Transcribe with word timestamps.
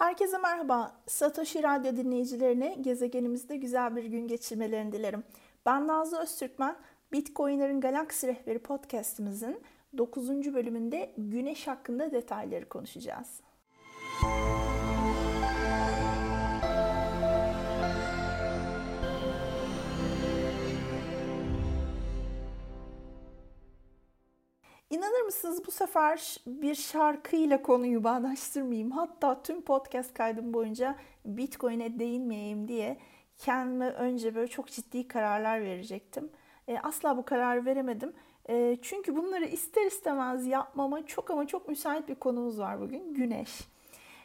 Herkese 0.00 0.38
merhaba. 0.38 0.92
Satoshi 1.06 1.62
Radyo 1.62 1.96
dinleyicilerine 1.96 2.74
gezegenimizde 2.80 3.56
güzel 3.56 3.96
bir 3.96 4.04
gün 4.04 4.28
geçirmelerini 4.28 4.92
dilerim. 4.92 5.24
Ben 5.66 5.86
Nazlı 5.86 6.18
Öztürkmen. 6.18 6.76
Bitcoin'lerin 7.12 7.80
Galaksi 7.80 8.26
Rehberi 8.26 8.58
podcastimizin 8.58 9.62
9. 9.98 10.54
bölümünde 10.54 11.12
güneş 11.18 11.66
hakkında 11.66 12.12
detayları 12.12 12.68
konuşacağız. 12.68 13.40
İnanır 25.10 25.24
mısınız 25.24 25.66
bu 25.66 25.70
sefer 25.70 26.36
bir 26.46 26.74
şarkıyla 26.74 27.62
konuyu 27.62 28.04
bağdaştırmayayım. 28.04 28.90
Hatta 28.90 29.42
tüm 29.42 29.62
podcast 29.62 30.14
kaydım 30.14 30.54
boyunca 30.54 30.96
Bitcoin'e 31.24 31.98
değinmeyeyim 31.98 32.68
diye 32.68 32.96
kendime 33.38 33.90
önce 33.90 34.34
böyle 34.34 34.48
çok 34.48 34.68
ciddi 34.68 35.08
kararlar 35.08 35.62
verecektim. 35.62 36.30
E, 36.68 36.78
asla 36.78 37.16
bu 37.16 37.24
kararı 37.24 37.64
veremedim. 37.64 38.12
E, 38.48 38.76
çünkü 38.82 39.16
bunları 39.16 39.44
ister 39.44 39.86
istemez 39.86 40.46
yapmama 40.46 41.06
çok 41.06 41.30
ama 41.30 41.46
çok 41.46 41.68
müsait 41.68 42.08
bir 42.08 42.14
konumuz 42.14 42.58
var 42.58 42.80
bugün. 42.80 43.14
Güneş. 43.14 43.60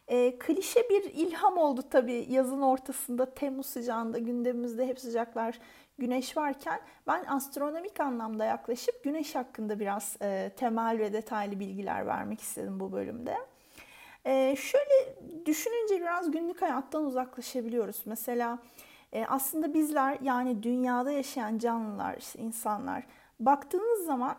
E, 0.08 0.40
klişe 0.40 0.90
bir 0.90 1.04
ilham 1.04 1.58
oldu 1.58 1.84
tabii 1.90 2.26
yazın 2.30 2.62
ortasında 2.62 3.34
Temmuz 3.34 3.66
sıcağında 3.66 4.18
gündemimizde 4.18 4.88
hep 4.88 5.00
sıcaklar 5.00 5.59
güneş 5.98 6.38
varken 6.38 6.80
ben 7.08 7.26
astronomik 7.26 8.00
anlamda 8.00 8.45
yaklaşıp 8.45 9.04
güneş 9.04 9.36
hakkında 9.36 9.80
biraz 9.80 10.18
e, 10.22 10.52
temel 10.58 11.00
ve 11.00 11.14
detaylı 11.14 11.59
bilgiler 11.59 12.08
vermek 12.08 12.41
istedim 12.41 12.80
bu 12.80 12.91
bölümde. 12.91 13.38
E, 14.26 14.55
şöyle 14.55 15.16
düşününce 15.45 16.02
biraz 16.02 16.31
günlük 16.31 16.62
hayattan 16.62 17.06
uzaklaşabiliyoruz. 17.06 18.02
Mesela 18.06 18.59
e, 19.14 19.26
aslında 19.26 19.73
bizler 19.73 20.17
yani 20.22 20.64
dünyada 20.64 21.11
yaşayan 21.11 21.58
canlılar, 21.58 22.16
insanlar 22.38 23.03
baktığınız 23.39 24.06
zaman 24.06 24.36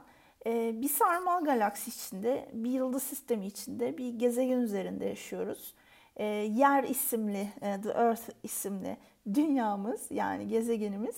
bir 0.83 0.89
sarmal 0.89 1.45
galaksi 1.45 1.91
içinde, 1.91 2.49
bir 2.53 2.71
yıldız 2.71 3.03
sistemi 3.03 3.47
içinde, 3.47 3.99
bir 3.99 4.09
gezegen 4.09 4.59
üzerinde 4.59 5.05
yaşıyoruz. 5.05 5.75
E, 6.17 6.25
yer 6.27 6.85
isimli, 6.85 7.49
e, 7.63 7.81
The 7.81 7.91
Earth 7.91 8.31
isimli 8.43 8.97
dünyamız 9.35 10.07
yani 10.11 10.49
gezegenimiz 10.49 11.17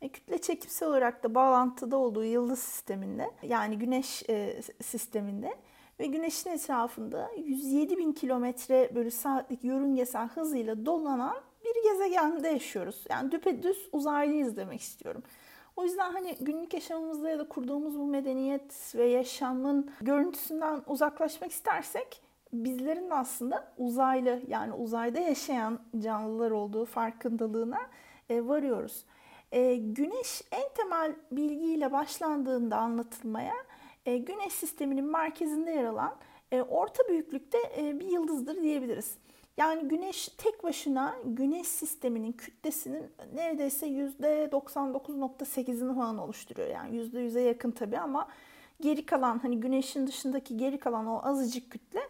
e, 0.00 0.08
kütle 0.08 0.38
çekimsel 0.38 0.88
olarak 0.88 1.22
da 1.22 1.34
bağlantıda 1.34 1.96
olduğu 1.96 2.24
yıldız 2.24 2.58
sisteminde 2.58 3.30
yani 3.42 3.78
güneş 3.78 4.22
e, 4.28 4.60
sisteminde 4.82 5.54
ve 6.00 6.06
güneşin 6.06 6.50
etrafında 6.50 7.30
107 7.36 7.98
bin 7.98 8.12
kilometre 8.12 8.90
bölü 8.94 9.10
saatlik 9.10 9.64
yörüngesel 9.64 10.28
hızıyla 10.28 10.86
dolanan 10.86 11.36
bir 11.64 11.90
gezegende 11.90 12.48
yaşıyoruz. 12.48 13.04
Yani 13.10 13.32
düpedüz 13.32 13.88
uzaylıyız 13.92 14.56
demek 14.56 14.80
istiyorum. 14.80 15.22
O 15.80 15.84
yüzden 15.84 16.12
hani 16.12 16.36
günlük 16.40 16.74
yaşamımızda 16.74 17.30
ya 17.30 17.38
da 17.38 17.48
kurduğumuz 17.48 17.98
bu 17.98 18.06
medeniyet 18.06 18.94
ve 18.94 19.04
yaşamın 19.04 19.90
görüntüsünden 20.00 20.82
uzaklaşmak 20.86 21.50
istersek 21.50 22.22
bizlerin 22.52 23.10
aslında 23.10 23.72
uzaylı 23.78 24.42
yani 24.48 24.72
uzayda 24.72 25.20
yaşayan 25.20 25.78
canlılar 25.98 26.50
olduğu 26.50 26.84
farkındalığına 26.84 27.78
e, 28.30 28.46
varıyoruz. 28.46 29.04
E, 29.52 29.76
güneş 29.76 30.42
en 30.52 30.68
temel 30.74 31.14
bilgiyle 31.32 31.92
başlandığında 31.92 32.76
anlatılmaya 32.76 33.54
e, 34.06 34.16
güneş 34.16 34.52
sisteminin 34.52 35.04
merkezinde 35.04 35.70
yer 35.70 35.84
alan 35.84 36.16
orta 36.68 37.08
büyüklükte 37.08 37.58
bir 38.00 38.08
yıldızdır 38.08 38.62
diyebiliriz. 38.62 39.18
Yani 39.60 39.88
güneş 39.88 40.28
tek 40.28 40.64
başına 40.64 41.14
güneş 41.24 41.68
sisteminin 41.68 42.32
kütlesinin 42.32 43.06
neredeyse 43.34 43.86
%99.8'ini 43.86 45.94
falan 45.94 46.18
oluşturuyor. 46.18 46.68
Yani 46.68 46.96
%100'e 46.96 47.42
yakın 47.42 47.70
tabii 47.70 47.98
ama 47.98 48.28
geri 48.80 49.06
kalan 49.06 49.38
hani 49.38 49.60
güneşin 49.60 50.06
dışındaki 50.06 50.56
geri 50.56 50.78
kalan 50.78 51.06
o 51.06 51.20
azıcık 51.24 51.70
kütle 51.70 52.00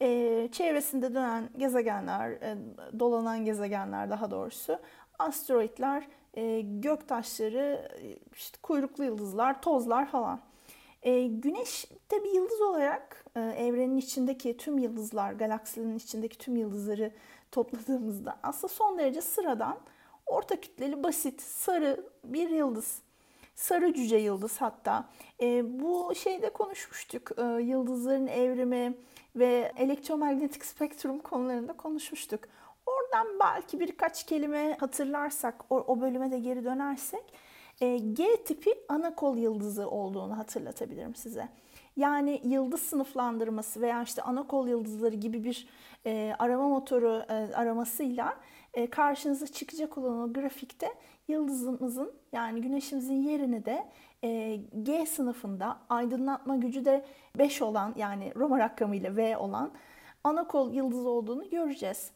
e, 0.00 0.48
çevresinde 0.52 1.14
dönen 1.14 1.48
gezegenler, 1.58 2.30
e, 2.30 2.56
dolanan 2.98 3.44
gezegenler 3.44 4.10
daha 4.10 4.30
doğrusu, 4.30 4.78
asteroitler, 5.18 6.08
e, 6.34 6.60
göktaşları, 6.60 7.88
işte 8.34 8.58
kuyruklu 8.62 9.04
yıldızlar, 9.04 9.62
tozlar 9.62 10.06
falan. 10.06 10.40
E, 11.02 11.26
güneş 11.26 11.86
bir 12.12 12.34
yıldız 12.34 12.60
olarak 12.60 13.24
e, 13.36 13.40
evrenin 13.40 13.96
içindeki 13.96 14.56
tüm 14.56 14.78
yıldızlar, 14.78 15.32
galaksinin 15.32 15.96
içindeki 15.96 16.38
tüm 16.38 16.56
yıldızları 16.56 17.12
topladığımızda 17.52 18.38
aslında 18.42 18.74
son 18.74 18.98
derece 18.98 19.20
sıradan, 19.20 19.78
orta 20.26 20.60
kütleli, 20.60 21.02
basit, 21.02 21.42
sarı 21.42 22.04
bir 22.24 22.50
yıldız. 22.50 23.02
Sarı 23.54 23.94
cüce 23.94 24.16
yıldız 24.16 24.60
hatta. 24.60 25.08
E, 25.42 25.80
bu 25.80 26.14
şeyde 26.14 26.50
konuşmuştuk. 26.50 27.30
E, 27.38 27.42
yıldızların 27.42 28.26
evrimi 28.26 28.96
ve 29.36 29.72
elektromanyetik 29.76 30.64
spektrum 30.64 31.18
konularında 31.18 31.72
konuşmuştuk. 31.72 32.40
Oradan 32.86 33.26
belki 33.40 33.80
birkaç 33.80 34.26
kelime 34.26 34.76
hatırlarsak, 34.80 35.64
o, 35.70 35.76
o 35.76 36.00
bölüme 36.00 36.30
de 36.30 36.38
geri 36.38 36.64
dönersek 36.64 37.24
G 38.12 38.44
tipi 38.44 38.74
ana 38.88 39.14
kol 39.14 39.36
yıldızı 39.36 39.90
olduğunu 39.90 40.38
hatırlatabilirim 40.38 41.14
size. 41.14 41.48
Yani 41.96 42.40
yıldız 42.44 42.80
sınıflandırması 42.80 43.80
veya 43.80 44.02
işte 44.02 44.22
ana 44.22 44.46
kol 44.46 44.68
yıldızları 44.68 45.14
gibi 45.14 45.44
bir 45.44 45.68
e, 46.06 46.34
arama 46.38 46.68
motoru 46.68 47.22
e, 47.28 47.54
aramasıyla 47.54 48.36
e, 48.74 48.90
karşınıza 48.90 49.46
çıkacak 49.46 49.98
olan 49.98 50.18
o 50.18 50.32
grafikte 50.32 50.94
yıldızımızın 51.28 52.12
yani 52.32 52.62
güneşimizin 52.62 53.22
yerini 53.22 53.64
de 53.64 53.88
e, 54.24 54.60
G 54.82 55.06
sınıfında 55.06 55.78
aydınlatma 55.88 56.56
gücü 56.56 56.84
de 56.84 57.04
5 57.38 57.62
olan 57.62 57.94
yani 57.96 58.32
Roma 58.36 58.58
rakamıyla 58.58 59.16
V 59.16 59.36
olan 59.36 59.70
ana 60.24 60.46
kol 60.46 60.72
yıldız 60.72 61.06
olduğunu 61.06 61.50
göreceğiz. 61.50 62.10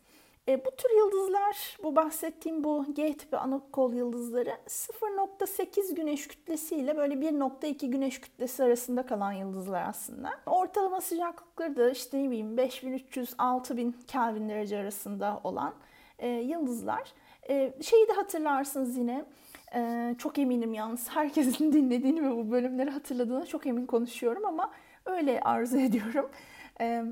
E, 0.48 0.64
bu 0.64 0.70
tür 0.76 0.91
yıldızlar, 0.97 1.78
bu 1.82 1.97
bahsettiğim 1.97 2.64
bu 2.64 2.86
G 2.94 3.16
tipi 3.16 3.36
anakol 3.36 3.94
yıldızları 3.94 4.56
0.8 4.66 5.94
güneş 5.94 6.28
kütlesiyle 6.28 6.97
böyle 6.97 7.14
1.2 7.14 7.86
güneş 7.86 8.20
kütlesi 8.20 8.64
arasında 8.64 9.06
kalan 9.06 9.32
yıldızlar 9.32 9.88
aslında. 9.88 10.30
Ortalama 10.47 11.00
sıcaklıkları 11.00 11.76
da 11.76 11.91
işte 11.91 12.19
ne 12.19 12.30
bileyim 12.30 12.58
5300-6000 12.58 13.92
Kelvin 14.06 14.48
derece 14.48 14.78
arasında 14.78 15.41
olan 15.44 15.75
e, 16.19 16.28
yıldızlar. 16.28 17.12
E, 17.48 17.72
şeyi 17.82 18.09
de 18.09 18.12
hatırlarsınız 18.12 18.97
yine, 18.97 19.24
e, 19.74 20.14
çok 20.19 20.38
eminim 20.38 20.74
yalnız 20.74 21.09
herkesin 21.14 21.72
dinlediğini 21.72 22.22
ve 22.22 22.36
bu 22.36 22.50
bölümleri 22.50 22.91
hatırladığına 22.91 23.47
çok 23.47 23.66
emin 23.66 23.86
konuşuyorum 23.86 24.44
ama 24.44 24.70
öyle 25.06 25.41
arzu 25.41 25.78
ediyorum. 25.80 26.30
E, 26.80 27.04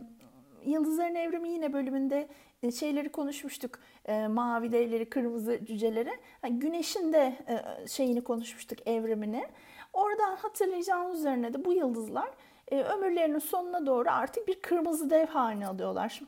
Yıldızların 0.64 1.14
Evrimi 1.14 1.48
yine 1.48 1.72
bölümünde 1.72 2.28
şeyleri 2.68 3.12
konuşmuştuk. 3.12 3.78
E, 4.04 4.26
mavi 4.26 4.72
devleri, 4.72 5.10
kırmızı 5.10 5.64
cüceleri. 5.64 6.10
Yani 6.44 6.58
güneşin 6.58 7.12
de 7.12 7.36
e, 7.48 7.88
şeyini 7.88 8.24
konuşmuştuk, 8.24 8.78
evrimini. 8.86 9.46
Oradan 9.92 10.36
hatırlayacağınız 10.36 11.18
üzerine 11.18 11.54
de 11.54 11.64
bu 11.64 11.72
yıldızlar 11.72 12.30
e, 12.68 12.82
ömürlerinin 12.82 13.38
sonuna 13.38 13.86
doğru 13.86 14.08
artık 14.10 14.48
bir 14.48 14.60
kırmızı 14.60 15.10
dev 15.10 15.26
haline 15.26 15.66
alıyorlar. 15.66 16.20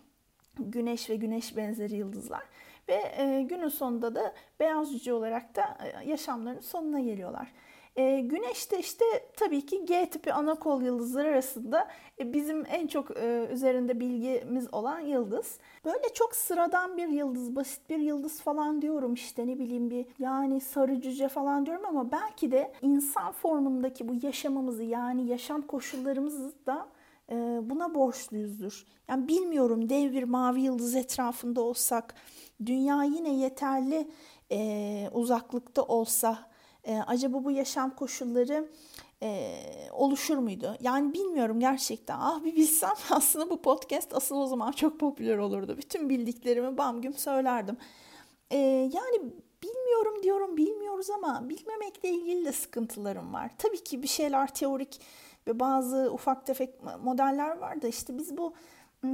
Güneş 0.59 1.11
ve 1.11 1.17
güneş 1.17 1.57
benzeri 1.57 1.95
yıldızlar. 1.95 2.43
Ve 2.89 3.13
e, 3.17 3.43
günün 3.43 3.69
sonunda 3.69 4.15
da 4.15 4.35
beyaz 4.61 4.93
cüce 4.93 5.13
olarak 5.13 5.57
da 5.57 5.79
e, 5.85 6.09
yaşamlarının 6.09 6.61
sonuna 6.61 7.01
geliyorlar. 7.01 7.53
E, 7.97 8.21
güneş 8.21 8.71
de 8.71 8.79
işte 8.79 9.05
tabii 9.37 9.67
ki 9.67 9.85
G 9.85 10.11
tipi 10.11 10.33
ana 10.33 10.55
kol 10.55 10.83
yıldızları 10.83 11.29
arasında 11.29 11.89
e, 12.21 12.33
bizim 12.33 12.65
en 12.67 12.87
çok 12.87 13.17
e, 13.17 13.49
üzerinde 13.53 14.01
bilgimiz 14.01 14.75
olan 14.75 15.01
yıldız. 15.01 15.59
Böyle 15.85 16.15
çok 16.15 16.35
sıradan 16.35 16.97
bir 16.97 17.09
yıldız, 17.09 17.57
basit 17.57 17.91
bir 17.91 17.99
yıldız 17.99 18.41
falan 18.41 18.83
diyorum 18.83 19.15
işte 19.15 19.47
ne 19.47 19.59
bileyim 19.59 19.91
bir 19.91 20.07
yani 20.19 20.61
sarı 20.61 21.01
cüce 21.01 21.29
falan 21.29 21.67
diyorum 21.67 21.85
ama 21.87 22.13
belki 22.13 22.51
de 22.51 22.73
insan 22.83 23.33
formundaki 23.33 24.09
bu 24.09 24.27
yaşamımızı 24.27 24.83
yani 24.83 25.27
yaşam 25.27 25.63
koşullarımızı 25.63 26.53
da 26.67 26.89
e, 27.31 27.35
buna 27.63 27.95
borçluyuzdur. 27.95 28.87
Yani 29.09 29.29
bilmiyorum 29.29 29.89
dev 29.89 30.13
bir 30.13 30.23
mavi 30.23 30.61
yıldız 30.61 30.95
etrafında 30.95 31.61
olsak, 31.61 32.15
dünya 32.67 33.03
yine 33.03 33.35
yeterli 33.35 34.09
e, 34.53 35.11
uzaklıkta 35.13 35.83
olsa 35.83 36.52
e, 36.85 36.99
acaba 36.99 37.45
bu 37.45 37.51
yaşam 37.51 37.97
koşulları 37.97 38.69
e, 39.23 39.55
oluşur 39.93 40.37
muydu? 40.37 40.77
Yani 40.81 41.13
bilmiyorum 41.13 41.61
gerçekten. 41.61 42.17
Ah 42.21 42.45
bir 42.45 42.57
bilsem 42.57 42.95
aslında 43.11 43.51
bu 43.51 43.63
podcast 43.63 44.15
asıl 44.15 44.37
o 44.37 44.47
zaman 44.47 44.73
çok 44.73 45.01
popüler 45.01 45.39
olurdu. 45.39 45.79
Bütün 45.79 46.09
bildiklerimi 46.09 46.79
bam 46.79 47.01
güm 47.01 47.15
söylerdim. 47.15 47.77
E, 48.51 48.59
yani 48.93 49.33
bilmiyorum 49.63 50.23
diyorum 50.23 50.57
bilmiyoruz 50.57 51.11
ama 51.11 51.49
bilmemekle 51.49 52.09
ilgili 52.09 52.45
de 52.45 52.53
sıkıntılarım 52.53 53.33
var. 53.33 53.51
Tabii 53.59 53.85
ki 53.85 54.03
bir 54.03 54.09
şeyler 54.09 54.55
teorik 54.55 55.01
ve 55.47 55.61
bazı 55.61 56.11
ufak 56.13 56.47
tefek 56.47 56.71
modeller 57.05 57.59
var 57.59 57.83
da 57.83 57.89
işte 57.89 58.19
biz 58.19 58.37
bu 58.37 58.55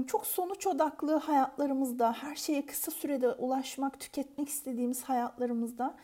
çok 0.06 0.26
sonuç 0.26 0.67
odaklı 0.67 1.15
hayatlarımızda, 1.15 2.12
her 2.12 2.37
şeye 2.37 2.67
kısa 2.67 2.91
sürede 2.91 3.32
ulaşmak, 3.32 4.00
tüketmek 4.00 4.49
istediğimiz 4.49 5.03
hayatlarımızda 5.03 5.97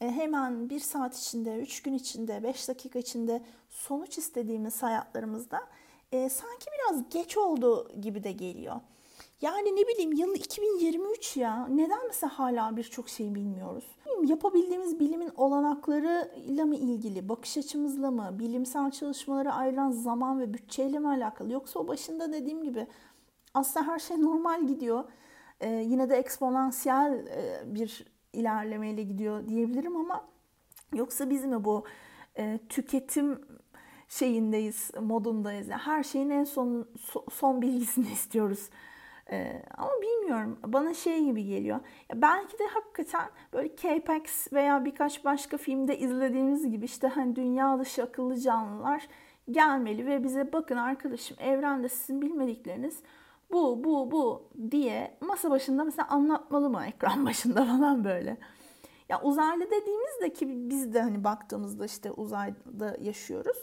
hemen 0.00 0.70
bir 0.70 0.80
saat 0.80 1.18
içinde, 1.18 1.56
üç 1.56 1.82
gün 1.82 1.94
içinde, 1.94 2.42
beş 2.42 2.68
dakika 2.68 2.98
içinde 2.98 3.42
sonuç 3.70 4.18
istediğimiz 4.18 4.82
hayatlarımızda 4.82 5.60
e, 6.12 6.28
sanki 6.28 6.66
biraz 6.74 7.10
geç 7.10 7.36
oldu 7.36 7.92
gibi 8.00 8.24
de 8.24 8.32
geliyor. 8.32 8.80
Yani 9.40 9.76
ne 9.76 9.88
bileyim 9.88 10.12
yıl 10.12 10.34
2023 10.34 11.36
ya. 11.36 11.66
Neden 11.66 12.06
mesela 12.06 12.38
hala 12.38 12.76
birçok 12.76 13.08
şey 13.08 13.34
bilmiyoruz? 13.34 13.84
Yapabildiğimiz 14.24 15.00
bilimin 15.00 15.30
olanaklarıyla 15.36 16.66
mı 16.66 16.76
ilgili, 16.76 17.28
bakış 17.28 17.58
açımızla 17.58 18.10
mı, 18.10 18.38
bilimsel 18.38 18.90
çalışmalara 18.90 19.54
ayrılan 19.54 19.90
zaman 19.90 20.40
ve 20.40 20.54
bütçeyle 20.54 20.98
mi 20.98 21.08
alakalı? 21.08 21.52
Yoksa 21.52 21.80
o 21.80 21.88
başında 21.88 22.32
dediğim 22.32 22.64
gibi 22.64 22.86
aslında 23.54 23.86
her 23.86 23.98
şey 23.98 24.22
normal 24.22 24.66
gidiyor. 24.66 25.04
Ee, 25.60 25.68
yine 25.68 26.10
de 26.10 26.16
eksponansiyel 26.16 27.26
e, 27.26 27.62
bir 27.66 28.06
ilerlemeyle 28.36 29.02
gidiyor 29.02 29.48
diyebilirim 29.48 29.96
ama 29.96 30.28
yoksa 30.94 31.30
biz 31.30 31.44
mi 31.44 31.64
bu 31.64 31.84
e, 32.38 32.58
tüketim 32.68 33.40
şeyindeyiz, 34.08 34.90
modundayız. 35.00 35.68
Yani 35.68 35.80
her 35.80 36.02
şeyin 36.02 36.30
en 36.30 36.44
son 36.44 36.88
son 37.32 37.62
bilgisini 37.62 38.06
istiyoruz. 38.12 38.70
Ee, 39.30 39.62
ama 39.76 39.90
bilmiyorum. 40.02 40.58
Bana 40.66 40.94
şey 40.94 41.24
gibi 41.24 41.44
geliyor. 41.44 41.80
Ya 42.10 42.22
belki 42.22 42.58
de 42.58 42.66
hakikaten 42.66 43.28
böyle 43.52 43.76
K-Pax 43.76 44.52
veya 44.52 44.84
birkaç 44.84 45.24
başka 45.24 45.56
filmde 45.56 45.98
izlediğimiz 45.98 46.70
gibi 46.70 46.84
işte 46.84 47.08
hani 47.08 47.36
dünya 47.36 47.78
dışı 47.78 48.02
akıllı 48.02 48.40
canlılar 48.40 49.08
gelmeli 49.50 50.06
ve 50.06 50.24
bize 50.24 50.52
bakın 50.52 50.76
arkadaşım 50.76 51.36
evrende 51.40 51.88
sizin 51.88 52.22
bilmedikleriniz 52.22 53.02
bu 53.52 53.84
bu 53.84 54.10
bu 54.10 54.50
diye 54.70 55.16
masa 55.20 55.50
başında 55.50 55.84
mesela 55.84 56.08
anlatmalı 56.08 56.70
mı 56.70 56.84
ekran 56.86 57.26
başında 57.26 57.64
falan 57.64 58.04
böyle. 58.04 58.36
Ya 59.08 59.22
uzaylı 59.22 59.70
dediğimizde 59.70 60.32
ki 60.32 60.70
biz 60.70 60.94
de 60.94 61.02
hani 61.02 61.24
baktığımızda 61.24 61.84
işte 61.84 62.12
uzayda 62.12 62.96
yaşıyoruz. 63.00 63.56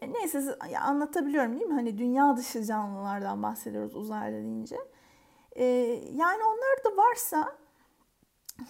E 0.00 0.12
neyse 0.12 0.58
ya 0.70 0.80
anlatabiliyorum 0.80 1.52
değil 1.52 1.66
mi? 1.66 1.74
Hani 1.74 1.98
dünya 1.98 2.36
dışı 2.36 2.64
canlılardan 2.64 3.42
bahsediyoruz 3.42 3.94
uzaylı 3.94 4.36
deyince. 4.36 4.76
E, 5.56 5.64
yani 6.12 6.44
onlar 6.44 6.84
da 6.84 6.96
varsa 6.96 7.56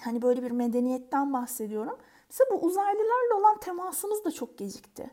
hani 0.00 0.22
böyle 0.22 0.42
bir 0.42 0.50
medeniyetten 0.50 1.32
bahsediyorum. 1.32 1.98
Mesela 2.30 2.50
bu 2.50 2.66
uzaylılarla 2.66 3.34
olan 3.38 3.58
temasımız 3.58 4.24
da 4.24 4.30
çok 4.30 4.58
gecikti. 4.58 5.10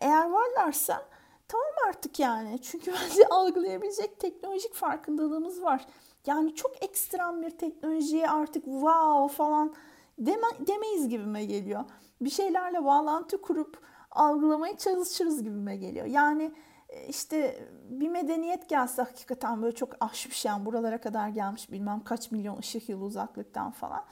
Eğer 0.00 0.30
varlarsa 0.30 1.08
tamam 1.48 1.88
artık 1.88 2.18
yani. 2.18 2.58
Çünkü 2.62 2.92
bence 3.10 3.26
algılayabilecek 3.30 4.20
teknolojik 4.20 4.74
farkındalığımız 4.74 5.62
var. 5.62 5.86
Yani 6.26 6.54
çok 6.54 6.84
ekstrem 6.84 7.42
bir 7.42 7.50
teknolojiye 7.50 8.30
artık 8.30 8.64
wow 8.64 9.36
falan 9.36 9.74
deme, 10.18 10.66
demeyiz 10.66 11.08
gibime 11.08 11.44
geliyor. 11.44 11.84
Bir 12.20 12.30
şeylerle 12.30 12.84
bağlantı 12.84 13.42
kurup 13.42 13.78
algılamaya 14.10 14.76
çalışırız 14.76 15.42
gibime 15.42 15.76
geliyor. 15.76 16.06
Yani 16.06 16.52
e, 16.88 17.06
işte 17.06 17.68
bir 17.90 18.08
medeniyet 18.08 18.68
gelse 18.68 19.02
hakikaten 19.02 19.62
böyle 19.62 19.74
çok 19.74 19.96
aşmış 20.00 20.44
yani 20.44 20.66
buralara 20.66 21.00
kadar 21.00 21.28
gelmiş 21.28 21.72
bilmem 21.72 22.04
kaç 22.04 22.30
milyon 22.30 22.58
ışık 22.58 22.88
yılı 22.88 23.04
uzaklıktan 23.04 23.70
falan. 23.70 24.04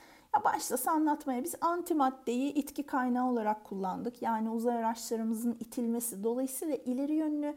Başlasa 0.45 0.93
anlatmaya 0.93 1.45
biz 1.45 1.55
antimaddeyi 1.61 2.53
itki 2.53 2.83
kaynağı 2.83 3.31
olarak 3.31 3.65
kullandık. 3.65 4.23
Yani 4.23 4.51
uzay 4.51 4.77
araçlarımızın 4.77 5.57
itilmesi 5.61 6.25
dolayısıyla 6.25 6.77
ileri 6.77 7.15
yönlü 7.15 7.55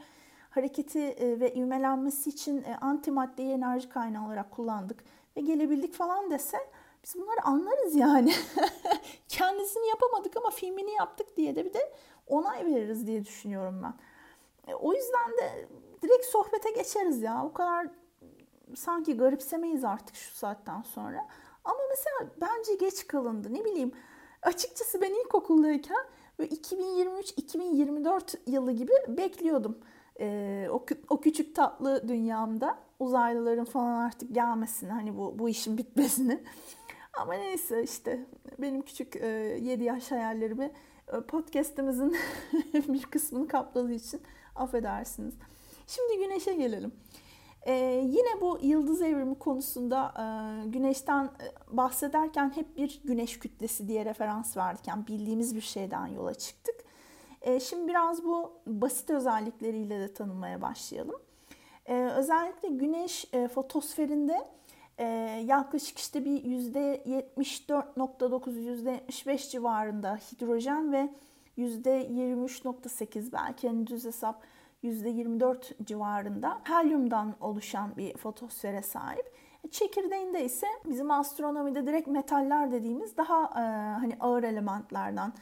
hareketi 0.49 0.99
e, 0.99 1.39
ve 1.39 1.53
ivmelenmesi 1.53 2.29
için 2.29 2.63
e, 2.63 2.75
antimaddeyi 2.81 3.51
enerji 3.51 3.89
kaynağı 3.89 4.25
olarak 4.25 4.51
kullandık 4.51 5.03
ve 5.37 5.41
gelebildik 5.41 5.93
falan 5.93 6.31
dese 6.31 6.57
biz 7.03 7.15
bunları 7.15 7.43
anlarız 7.43 7.95
yani. 7.95 8.33
Kendisini 9.27 9.87
yapamadık 9.87 10.37
ama 10.37 10.49
filmini 10.49 10.91
yaptık 10.91 11.37
diye 11.37 11.55
de 11.55 11.65
bir 11.65 11.73
de 11.73 11.93
onay 12.27 12.65
veririz 12.65 13.07
diye 13.07 13.25
düşünüyorum 13.25 13.81
ben. 13.83 13.93
E, 14.71 14.75
o 14.75 14.93
yüzden 14.93 15.31
de 15.31 15.67
direkt 16.01 16.25
sohbete 16.25 16.71
geçeriz 16.71 17.21
ya. 17.21 17.45
O 17.45 17.53
kadar 17.53 17.87
sanki 18.75 19.17
garipsemeyiz 19.17 19.83
artık 19.83 20.15
şu 20.15 20.35
saatten 20.35 20.81
sonra. 20.81 21.27
Ama 21.69 21.79
mesela 21.89 22.31
bence 22.41 22.75
geç 22.75 23.07
kalındı. 23.07 23.53
Ne 23.53 23.65
bileyim 23.65 23.91
açıkçası 24.41 25.01
ben 25.01 25.13
ilkokuldayken 25.25 26.05
2023-2024 26.39 28.37
yılı 28.47 28.71
gibi 28.71 28.91
bekliyordum. 29.07 29.77
Ee, 30.19 30.67
o, 30.71 30.85
o 31.09 31.21
küçük 31.21 31.55
tatlı 31.55 32.07
dünyamda 32.07 32.79
uzaylıların 32.99 33.65
falan 33.65 34.05
artık 34.05 34.35
gelmesini 34.35 34.91
hani 34.91 35.17
bu, 35.17 35.39
bu 35.39 35.49
işin 35.49 35.77
bitmesini. 35.77 36.43
Ama 37.13 37.33
neyse 37.33 37.83
işte 37.83 38.25
benim 38.59 38.81
küçük 38.81 39.15
e, 39.15 39.27
7 39.61 39.83
yaş 39.83 40.11
hayallerimi 40.11 40.71
e, 41.13 41.21
podcast'imizin 41.21 42.17
bir 42.73 43.03
kısmını 43.03 43.47
kapladığı 43.47 43.93
için 43.93 44.21
affedersiniz. 44.55 45.33
Şimdi 45.87 46.17
güneşe 46.17 46.53
gelelim. 46.53 46.91
Ee, 47.65 48.03
yine 48.05 48.41
bu 48.41 48.59
yıldız 48.61 49.01
evrimi 49.01 49.39
konusunda 49.39 50.13
e, 50.17 50.23
güneşten 50.69 51.23
e, 51.23 51.77
bahsederken 51.77 52.51
hep 52.55 52.77
bir 52.77 53.01
güneş 53.03 53.39
kütlesi 53.39 53.87
diye 53.87 54.05
referans 54.05 54.57
verdik. 54.57 54.85
Bildiğimiz 55.07 55.55
bir 55.55 55.61
şeyden 55.61 56.07
yola 56.07 56.33
çıktık. 56.33 56.75
E, 57.41 57.59
şimdi 57.59 57.87
biraz 57.87 58.23
bu 58.23 58.51
basit 58.67 59.09
özellikleriyle 59.09 59.99
de 59.99 60.13
tanımaya 60.13 60.61
başlayalım. 60.61 61.21
E, 61.85 61.95
özellikle 61.95 62.69
güneş 62.69 63.25
e, 63.33 63.47
fotosferinde 63.47 64.47
e, 64.97 65.05
yaklaşık 65.45 65.97
işte 65.97 66.25
bir 66.25 66.43
%74.9, 66.43 69.01
%75 69.11 69.51
civarında 69.51 70.15
hidrojen 70.15 70.91
ve 70.91 71.09
%23.8 71.57 73.31
belki 73.31 73.67
yani 73.67 73.87
düz 73.87 74.05
hesap 74.05 74.43
%24 74.83 75.85
civarında 75.85 76.61
helyumdan 76.63 77.35
oluşan 77.41 77.97
bir 77.97 78.17
fotosfere 78.17 78.81
sahip. 78.81 79.33
Çekirdeğinde 79.71 80.45
ise 80.45 80.67
bizim 80.89 81.11
astronomide 81.11 81.87
direkt 81.87 82.07
metaller 82.07 82.71
dediğimiz 82.71 83.17
daha 83.17 83.43
e, 83.43 83.61
hani 83.99 84.17
ağır 84.19 84.43
elementlerden 84.43 85.33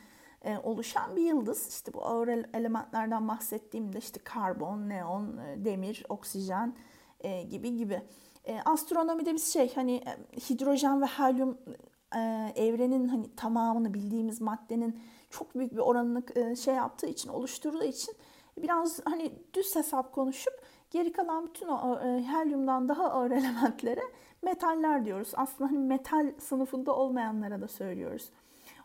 e, 0.42 0.58
oluşan 0.58 1.16
bir 1.16 1.22
yıldız. 1.22 1.70
İşte 1.70 1.94
bu 1.94 2.06
ağır 2.06 2.28
elementlerden 2.28 3.28
bahsettiğimde 3.28 3.98
işte 3.98 4.20
karbon, 4.24 4.90
neon, 4.90 5.38
e, 5.38 5.66
demir, 5.66 6.06
oksijen 6.10 6.76
e, 7.22 7.44
gibi 7.44 7.76
gibi. 7.76 8.02
E, 8.46 8.60
astronomide 8.66 9.34
biz 9.34 9.54
şey 9.54 9.76
hani 9.76 9.96
e, 9.96 10.40
hidrojen 10.50 11.02
ve 11.02 11.06
helyum 11.06 11.58
e, 12.16 12.54
evrenin 12.56 13.08
hani 13.08 13.36
tamamını 13.36 13.94
bildiğimiz 13.94 14.42
maddenin 14.42 15.00
çok 15.30 15.56
büyük 15.56 15.72
bir 15.72 15.78
oranını 15.78 16.24
e, 16.36 16.56
şey 16.56 16.76
yaptığı 16.76 17.08
için 17.08 17.30
oluşturduğu 17.30 17.84
için 17.84 18.14
biraz 18.62 19.00
hani 19.06 19.32
düz 19.54 19.76
hesap 19.76 20.12
konuşup 20.14 20.54
geri 20.92 21.12
kalan 21.12 21.48
bütün 21.48 21.68
o 21.68 22.00
e, 22.00 22.24
helyumdan 22.24 22.90
daha 22.90 23.12
ağır 23.12 23.32
elementlere 23.42 24.04
metaller 24.42 25.06
diyoruz. 25.06 25.32
Aslında 25.36 25.70
hani 25.70 25.78
metal 25.78 26.34
sınıfında 26.40 26.96
olmayanlara 26.96 27.62
da 27.62 27.68
söylüyoruz. 27.68 28.30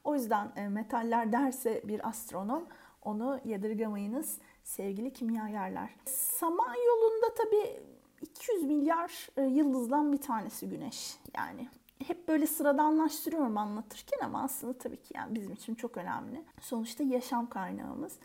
O 0.04 0.14
yüzden 0.14 0.52
e, 0.56 0.68
metaller 0.68 1.32
derse 1.32 1.82
bir 1.84 2.08
astronom 2.08 2.66
onu 3.02 3.40
yadırgamayınız 3.44 4.38
sevgili 4.64 5.12
kimyagerler. 5.12 5.90
Samanyolu'nda 6.04 7.34
tabii 7.34 7.80
200 8.20 8.62
milyar 8.62 9.28
e, 9.36 9.42
yıldızdan 9.42 10.12
bir 10.12 10.20
tanesi 10.20 10.68
Güneş. 10.68 11.16
Yani 11.36 11.68
hep 12.06 12.28
böyle 12.28 12.46
sıradanlaştırıyorum 12.46 13.56
anlatırken 13.58 14.18
ama 14.24 14.42
aslında 14.42 14.78
tabii 14.78 15.02
ki 15.02 15.14
yani 15.16 15.34
bizim 15.34 15.52
için 15.52 15.74
çok 15.74 15.96
önemli. 15.96 16.44
Sonuçta 16.60 17.04
yaşam 17.04 17.48
kaynağımız. 17.48 18.18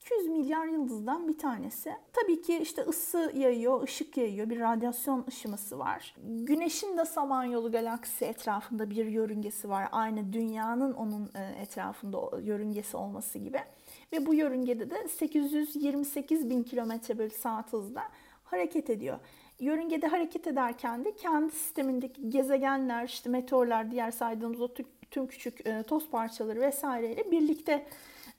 200 0.00 0.26
milyar 0.28 0.66
yıldızdan 0.66 1.28
bir 1.28 1.38
tanesi. 1.38 1.92
Tabii 2.12 2.42
ki 2.42 2.58
işte 2.58 2.82
ısı 2.82 3.32
yayıyor, 3.34 3.82
ışık 3.82 4.16
yayıyor, 4.16 4.50
bir 4.50 4.60
radyasyon 4.60 5.24
ışıması 5.28 5.78
var. 5.78 6.14
Güneşin 6.24 6.98
de 6.98 7.04
Samanyolu 7.04 7.72
galaksisi 7.72 8.24
etrafında 8.24 8.90
bir 8.90 9.06
yörüngesi 9.06 9.68
var. 9.68 9.88
Aynı 9.92 10.32
dünyanın 10.32 10.92
onun 10.92 11.30
e, 11.34 11.62
etrafında 11.62 12.40
yörüngesi 12.42 12.96
olması 12.96 13.38
gibi. 13.38 13.58
Ve 14.12 14.26
bu 14.26 14.34
yörüngede 14.34 14.90
de 14.90 15.08
828 15.08 16.50
bin 16.50 16.62
kilometre 16.62 17.18
bölü 17.18 17.30
saat 17.30 17.72
hızla 17.72 18.02
hareket 18.44 18.90
ediyor. 18.90 19.18
Yörüngede 19.60 20.06
hareket 20.06 20.46
ederken 20.46 21.04
de 21.04 21.14
kendi 21.16 21.52
sistemindeki 21.52 22.30
gezegenler, 22.30 23.04
işte 23.04 23.30
meteorlar, 23.30 23.90
diğer 23.90 24.10
saydığımız 24.10 24.60
o 24.60 24.68
tüm 25.10 25.26
küçük 25.26 25.66
e, 25.66 25.82
toz 25.82 26.10
parçaları 26.10 26.60
vesaireyle 26.60 27.30
birlikte 27.30 27.86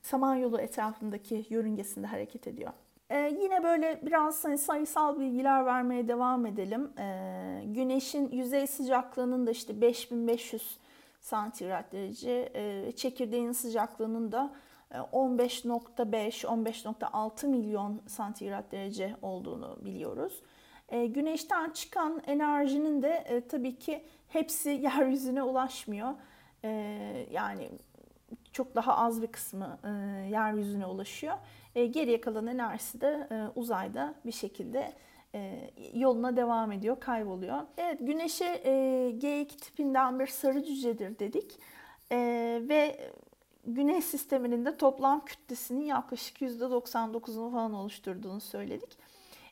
Samanyolu 0.02 0.60
etrafındaki 0.60 1.46
yörüngesinde 1.50 2.06
hareket 2.06 2.46
ediyor. 2.46 2.72
Ee, 3.10 3.38
yine 3.42 3.62
böyle 3.62 4.00
biraz 4.02 4.44
hani 4.44 4.58
sayısal 4.58 5.20
bilgiler 5.20 5.66
vermeye 5.66 6.08
devam 6.08 6.46
edelim. 6.46 6.90
Ee, 6.98 7.62
güneşin 7.66 8.30
yüzey 8.30 8.66
sıcaklığının 8.66 9.46
da 9.46 9.50
işte 9.50 9.80
5500 9.80 10.78
santigrat 11.20 11.92
derece, 11.92 12.50
e, 12.54 12.92
çekirdeğin 12.92 13.52
sıcaklığının 13.52 14.32
da 14.32 14.54
15.5-15.6 14.92 17.46
e, 17.46 17.48
milyon 17.48 18.02
santigrat 18.06 18.72
derece 18.72 19.16
olduğunu 19.22 19.78
biliyoruz. 19.84 20.42
E, 20.88 21.06
güneşten 21.06 21.70
çıkan 21.70 22.22
enerjinin 22.26 23.02
de 23.02 23.10
e, 23.10 23.48
tabii 23.48 23.78
ki 23.78 24.04
hepsi 24.28 24.70
yeryüzüne 24.82 25.42
ulaşmıyor. 25.42 26.14
E, 26.64 26.68
yani 27.30 27.70
çok 28.52 28.74
daha 28.74 28.96
az 28.96 29.22
bir 29.22 29.26
kısmı 29.26 29.78
e, 29.84 29.88
yeryüzüne 30.30 30.86
ulaşıyor. 30.86 31.34
E, 31.74 31.86
geriye 31.86 32.20
kalan 32.20 32.46
enerjisi 32.46 33.00
de 33.00 33.28
e, 33.30 33.58
uzayda 33.58 34.14
bir 34.26 34.32
şekilde 34.32 34.92
e, 35.34 35.70
yoluna 35.94 36.36
devam 36.36 36.72
ediyor, 36.72 37.00
kayboluyor. 37.00 37.58
Evet, 37.76 37.98
Güneş'e 38.00 38.60
e, 38.64 38.70
G2 39.18 39.46
tipinden 39.46 40.20
bir 40.20 40.26
sarı 40.26 40.64
cücedir 40.64 41.18
dedik. 41.18 41.58
E, 42.12 42.18
ve 42.68 43.10
Güneş 43.66 44.04
sisteminin 44.04 44.64
de 44.64 44.76
toplam 44.76 45.24
kütlesinin 45.24 45.84
yaklaşık 45.84 46.40
%99'unu 46.40 47.52
falan 47.52 47.74
oluşturduğunu 47.74 48.40
söyledik. 48.40 48.98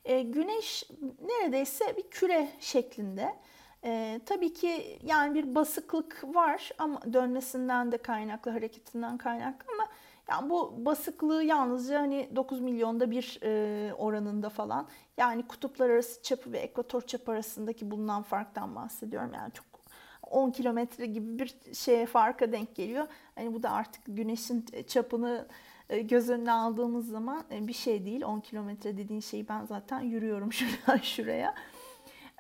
E, 0.04 0.22
güneş 0.22 0.84
neredeyse 1.22 1.96
bir 1.96 2.02
küre 2.02 2.48
şeklinde. 2.60 3.36
E, 3.84 4.20
tabii 4.26 4.52
ki 4.52 4.98
yani 5.02 5.34
bir 5.34 5.54
basıklık 5.54 6.24
var 6.34 6.70
ama 6.78 7.00
dönmesinden 7.12 7.92
de 7.92 7.98
kaynaklı, 7.98 8.50
hareketinden 8.50 9.18
kaynaklı 9.18 9.72
ama 9.74 9.88
yani 10.30 10.50
bu 10.50 10.74
basıklığı 10.86 11.42
yalnızca 11.44 12.00
hani 12.00 12.30
9 12.36 12.60
milyonda 12.60 13.10
bir 13.10 13.38
e, 13.42 13.94
oranında 13.94 14.48
falan. 14.48 14.88
Yani 15.16 15.46
kutuplar 15.46 15.90
arası 15.90 16.22
çapı 16.22 16.52
ve 16.52 16.58
ekvator 16.58 17.00
çapı 17.00 17.32
arasındaki 17.32 17.90
bulunan 17.90 18.22
farktan 18.22 18.74
bahsediyorum. 18.74 19.30
Yani 19.34 19.52
çok 19.52 19.66
10 20.30 20.50
kilometre 20.50 21.06
gibi 21.06 21.38
bir 21.38 21.74
şeye 21.74 22.06
farka 22.06 22.52
denk 22.52 22.74
geliyor. 22.76 23.06
Hani 23.34 23.54
bu 23.54 23.62
da 23.62 23.70
artık 23.70 24.02
güneşin 24.06 24.66
çapını 24.86 25.46
e, 25.88 26.00
göz 26.00 26.30
önüne 26.30 26.52
aldığımız 26.52 27.08
zaman 27.08 27.44
e, 27.52 27.66
bir 27.68 27.72
şey 27.72 28.04
değil. 28.04 28.22
10 28.24 28.40
kilometre 28.40 28.96
dediğin 28.96 29.20
şeyi 29.20 29.48
ben 29.48 29.64
zaten 29.64 30.00
yürüyorum 30.00 30.52
şuradan 30.52 30.96
şuraya. 30.96 31.54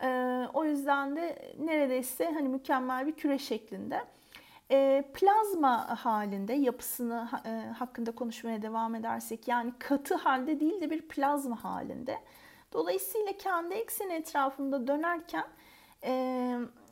E, 0.02 0.08
o 0.54 0.64
yüzden 0.64 1.16
de 1.16 1.52
neredeyse 1.58 2.24
hani 2.24 2.48
mükemmel 2.48 3.06
bir 3.06 3.12
küre 3.12 3.38
şeklinde. 3.38 4.00
Plazma 5.14 6.04
halinde 6.04 6.52
yapısını 6.52 7.28
hakkında 7.78 8.12
konuşmaya 8.12 8.62
devam 8.62 8.94
edersek 8.94 9.48
yani 9.48 9.72
katı 9.78 10.14
halde 10.14 10.60
değil 10.60 10.80
de 10.80 10.90
bir 10.90 11.08
plazma 11.08 11.64
halinde. 11.64 12.18
Dolayısıyla 12.72 13.32
kendi 13.32 13.74
ekseni 13.74 14.12
etrafında 14.12 14.86
dönerken 14.86 15.44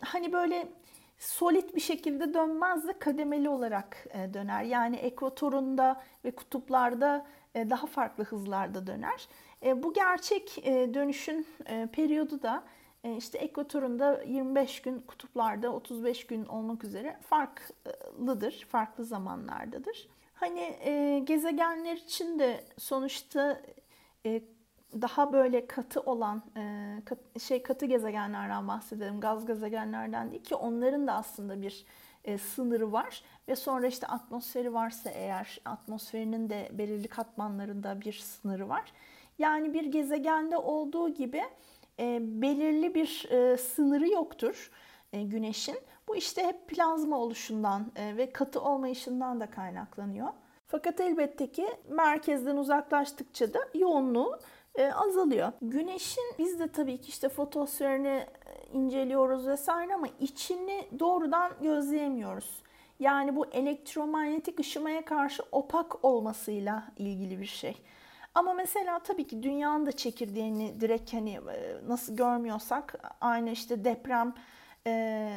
hani 0.01 0.33
böyle 0.33 0.69
solid 1.19 1.75
bir 1.75 1.81
şekilde 1.81 2.35
dönmez 2.35 2.89
de 2.89 2.99
kademeli 2.99 3.49
olarak 3.49 4.07
e, 4.11 4.35
döner. 4.35 4.63
Yani 4.63 4.97
ekvatorunda 4.97 6.03
ve 6.25 6.31
kutuplarda 6.31 7.27
e, 7.55 7.71
daha 7.71 7.87
farklı 7.87 8.25
hızlarda 8.25 8.87
döner. 8.87 9.29
E, 9.65 9.83
bu 9.83 9.93
gerçek 9.93 10.65
dönüşün 10.67 11.47
periyodu 11.93 12.43
da 12.43 12.65
işte 13.19 13.39
ekvatorunda 13.39 14.23
25 14.23 14.83
gün, 14.83 15.01
kutuplarda 15.01 15.73
35 15.73 16.27
gün 16.27 16.47
olmak 16.47 16.85
üzere 16.85 17.19
farklıdır, 17.23 18.67
farklı 18.69 19.05
zamanlardadır. 19.05 20.09
Hani 20.35 20.79
gezegenler 21.27 21.97
için 21.97 22.39
de 22.39 22.65
sonuçta 22.79 23.63
daha 25.03 25.33
böyle 25.33 25.67
katı 25.67 26.01
olan 26.01 26.43
e, 26.57 27.41
şey 27.41 27.63
katı 27.63 27.87
gezegenlerden 27.87 28.69
bahsedelim. 28.69 29.21
Gaz 29.21 29.47
gezegenlerden 29.47 30.31
değil 30.31 30.45
ki 30.45 30.55
onların 30.55 31.07
da 31.07 31.13
aslında 31.13 31.63
bir 31.63 31.85
e, 32.25 32.39
sınırı 32.39 32.93
var 32.93 33.23
ve 33.49 33.57
sonra 33.57 33.87
işte 33.87 34.07
atmosferi 34.07 34.75
varsa 34.75 35.11
eğer 35.11 35.61
atmosferinin 35.65 36.51
de 36.51 36.69
belirli 36.73 37.09
katmanlarında 37.09 38.01
bir 38.01 38.13
sınırı 38.13 38.69
var. 38.69 38.93
Yani 39.39 39.75
bir 39.75 39.85
gezegende 39.85 40.57
olduğu 40.57 41.09
gibi 41.09 41.43
e, 42.01 42.19
belirli 42.23 42.95
bir 42.95 43.29
sınırı 43.57 44.09
yoktur 44.09 44.71
güneşin. 45.13 45.79
Bu 46.09 46.17
işte 46.17 46.47
hep 46.47 46.69
plazma 46.69 47.19
oluşundan 47.19 47.93
ve 48.17 48.33
katı 48.33 48.61
olmayışından 48.61 49.41
da 49.41 49.51
kaynaklanıyor. 49.51 50.29
Fakat 50.67 51.01
elbette 51.01 51.53
ki 51.53 51.69
merkezden 51.89 52.57
uzaklaştıkça 52.57 53.55
da 53.55 53.59
yoğunluğu 53.75 54.39
e, 54.75 54.93
azalıyor. 54.93 55.53
Güneşin 55.63 56.25
biz 56.39 56.61
de 56.61 56.69
tabii 56.69 56.99
ki 56.99 57.09
işte 57.09 57.29
fotosferini 57.29 58.09
e, 58.09 58.27
inceliyoruz 58.73 59.47
vesaire 59.47 59.95
ama 59.95 60.07
içini 60.21 60.89
doğrudan 60.99 61.53
gözleyemiyoruz. 61.63 62.63
Yani 63.01 63.37
bu 63.37 63.47
elektromanyetik 63.47 64.61
ışımaya 64.61 65.05
karşı 65.05 65.43
opak 65.53 66.05
olmasıyla 66.05 66.89
ilgili 66.97 67.41
bir 67.41 67.47
şey. 67.47 67.77
Ama 68.39 68.55
mesela 68.55 68.99
tabii 68.99 69.27
ki 69.27 69.43
dünyanın 69.43 69.87
da 69.87 69.93
çekirdeğini 69.93 70.81
direkt 70.81 71.13
hani 71.13 71.31
e, 71.31 71.89
nasıl 71.89 72.17
görmüyorsak 72.17 72.95
aynı 73.21 73.51
işte 73.51 73.85
deprem 73.85 74.35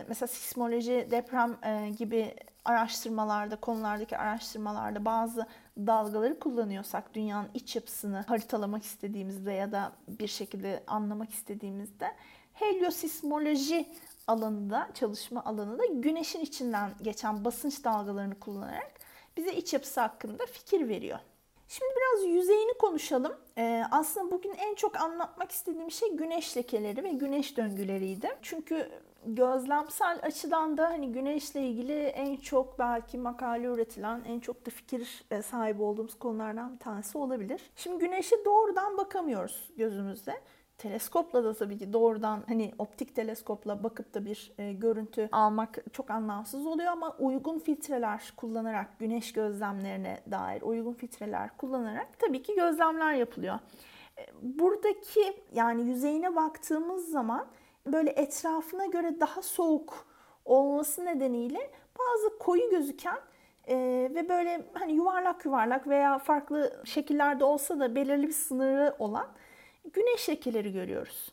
mesela 0.08 0.28
sismoloji 0.28 1.08
deprem 1.12 1.58
gibi 1.98 2.36
araştırmalarda 2.66 3.56
konulardaki 3.56 4.18
araştırmalarda 4.18 5.06
bazı 5.06 5.46
dalgaları 5.78 6.40
kullanıyorsak 6.40 7.14
dünyanın 7.14 7.50
iç 7.54 7.76
yapısını 7.76 8.24
haritalamak 8.28 8.84
istediğimizde 8.84 9.52
ya 9.52 9.72
da 9.72 9.92
bir 10.08 10.28
şekilde 10.28 10.84
anlamak 10.88 11.32
istediğimizde 11.32 12.12
heliosismoloji 12.54 13.86
alanında, 14.28 14.90
çalışma 14.94 15.46
alanında 15.46 15.86
güneşin 15.86 16.40
içinden 16.40 16.92
geçen 17.02 17.46
basınç 17.46 17.84
dalgalarını 17.84 18.40
kullanarak 18.40 18.92
bize 19.38 19.54
iç 19.54 19.74
yapısı 19.74 20.02
hakkında 20.02 20.46
fikir 20.46 20.90
veriyor. 20.90 21.20
Şimdi 21.72 21.92
biraz 21.98 22.36
yüzeyini 22.36 22.74
konuşalım. 22.74 23.34
Ee, 23.58 23.84
aslında 23.92 24.32
bugün 24.32 24.54
en 24.54 24.76
çok 24.76 25.02
anlatmak 25.02 25.52
istediğim 25.52 25.92
şey 25.92 26.16
güneş 26.16 26.58
lekeleri 26.58 27.04
ve 27.04 27.10
güneş 27.10 27.58
döngüleriydi. 27.58 28.30
Çünkü 28.42 28.90
gözlemsel 29.26 30.20
açıdan 30.22 30.78
da 30.78 30.90
hani 30.90 31.12
güneşle 31.12 31.62
ilgili 31.62 32.04
en 32.04 32.36
çok 32.36 32.80
belki 32.80 33.18
makale 33.18 33.68
üretilen, 33.68 34.22
en 34.28 34.40
çok 34.40 34.66
da 34.66 34.70
fikir 34.70 35.24
e, 35.32 35.42
sahibi 35.42 35.84
olduğumuz 35.84 36.20
konulardan 36.20 36.74
bir 36.74 36.80
tanesi 36.80 37.18
olabilir. 37.18 37.62
Şimdi 37.76 37.98
güneşe 37.98 38.46
doğrudan 38.46 38.98
bakamıyoruz 38.98 39.70
gözümüzde. 39.78 40.42
Teleskopla 40.82 41.44
da 41.44 41.54
tabii 41.54 41.78
ki 41.78 41.94
doğrudan 41.94 42.44
hani 42.48 42.72
optik 42.78 43.16
teleskopla 43.16 43.84
bakıp 43.84 44.14
da 44.14 44.26
bir 44.26 44.52
e, 44.58 44.74
görüntü 44.74 45.30
almak 45.32 45.78
çok 45.94 46.12
anlamsız 46.12 46.66
oluyor 46.66 46.92
ama 46.92 47.16
uygun 47.20 47.60
filtreler 47.60 48.34
kullanarak 48.38 49.00
güneş 49.00 49.34
gözlemlerine 49.34 50.20
dair 50.32 50.62
uygun 50.62 50.94
filtreler 50.94 51.58
kullanarak 51.58 52.20
tabii 52.20 52.44
ki 52.44 52.56
gözlemler 52.56 53.14
yapılıyor. 53.14 53.60
E, 54.18 54.22
buradaki 54.42 55.44
yani 55.54 55.82
yüzeyine 55.82 56.36
baktığımız 56.36 57.10
zaman 57.10 57.48
böyle 57.88 58.10
etrafına 58.10 58.86
göre 58.86 59.20
daha 59.20 59.42
soğuk 59.42 60.08
olması 60.46 61.06
nedeniyle 61.06 61.72
bazı 62.00 62.38
koyu 62.40 62.70
gözüken 62.70 63.18
e, 63.68 63.76
ve 64.16 64.30
böyle 64.30 64.66
hani 64.74 64.94
yuvarlak 64.94 65.46
yuvarlak 65.46 65.88
veya 65.88 66.20
farklı 66.20 66.82
şekillerde 66.86 67.44
olsa 67.44 67.80
da 67.80 67.96
belirli 67.96 68.28
bir 68.28 68.34
sınırı 68.34 68.96
olan 69.00 69.28
güneş 69.94 70.30
lekeleri 70.30 70.74
görüyoruz. 70.74 71.32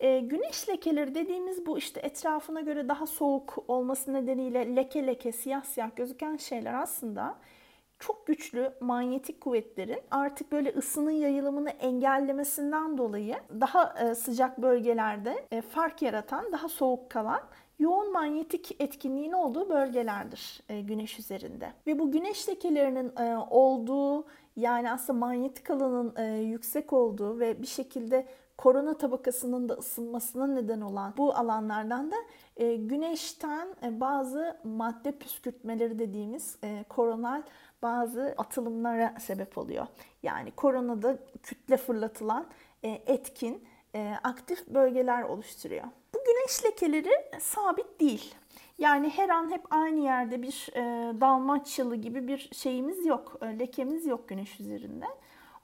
E, 0.00 0.20
güneş 0.20 0.68
lekeleri 0.68 1.14
dediğimiz 1.14 1.66
bu 1.66 1.78
işte 1.78 2.00
etrafına 2.00 2.60
göre 2.60 2.88
daha 2.88 3.06
soğuk 3.06 3.64
olması 3.68 4.12
nedeniyle 4.12 4.76
leke 4.76 5.06
leke 5.06 5.32
siyah 5.32 5.64
siyah 5.64 5.96
gözüken 5.96 6.36
şeyler 6.36 6.74
aslında 6.74 7.38
çok 7.98 8.26
güçlü 8.26 8.72
manyetik 8.80 9.40
kuvvetlerin 9.40 10.00
artık 10.10 10.52
böyle 10.52 10.70
ısının 10.70 11.10
yayılımını 11.10 11.70
engellemesinden 11.70 12.98
dolayı 12.98 13.36
daha 13.60 13.94
e, 13.98 14.14
sıcak 14.14 14.62
bölgelerde 14.62 15.46
e, 15.50 15.62
fark 15.62 16.02
yaratan, 16.02 16.52
daha 16.52 16.68
soğuk 16.68 17.10
kalan 17.10 17.40
yoğun 17.78 18.12
manyetik 18.12 18.80
etkinliğin 18.80 19.32
olduğu 19.32 19.68
bölgelerdir 19.68 20.60
e, 20.68 20.80
güneş 20.80 21.18
üzerinde. 21.18 21.72
Ve 21.86 21.98
bu 21.98 22.12
güneş 22.12 22.48
lekelerinin 22.48 23.12
olduğu 23.50 24.26
yani 24.56 24.90
aslında 24.90 25.18
manyetik 25.18 25.70
alanın 25.70 26.38
yüksek 26.40 26.92
olduğu 26.92 27.40
ve 27.40 27.62
bir 27.62 27.66
şekilde 27.66 28.26
korona 28.58 28.98
tabakasının 28.98 29.68
da 29.68 29.74
ısınmasına 29.74 30.46
neden 30.46 30.80
olan 30.80 31.14
bu 31.16 31.34
alanlardan 31.34 32.10
da 32.10 32.16
güneşten 32.76 33.68
bazı 34.00 34.56
madde 34.64 35.12
püskürtmeleri 35.12 35.98
dediğimiz 35.98 36.58
koronal 36.88 37.42
bazı 37.82 38.34
atılımlara 38.38 39.14
sebep 39.20 39.58
oluyor. 39.58 39.86
Yani 40.22 40.50
koronada 40.50 41.18
kütle 41.42 41.76
fırlatılan 41.76 42.46
e, 42.82 42.88
etkin, 42.88 43.54
e, 43.54 43.60
aktif 44.24 44.66
bölgeler 44.66 45.22
oluşturuyor. 45.22 45.84
Bu 46.14 46.18
güneş 46.26 46.64
lekeleri 46.64 47.40
sabit 47.40 48.00
değil. 48.00 48.34
Yani 48.78 49.08
her 49.08 49.28
an 49.28 49.50
hep 49.50 49.62
aynı 49.70 50.00
yerde 50.00 50.42
bir 50.42 50.68
e, 50.74 50.80
dalmaçyalı 51.20 51.96
gibi 51.96 52.28
bir 52.28 52.50
şeyimiz 52.52 53.06
yok, 53.06 53.42
lekemiz 53.42 54.06
yok 54.06 54.28
güneş 54.28 54.60
üzerinde. 54.60 55.06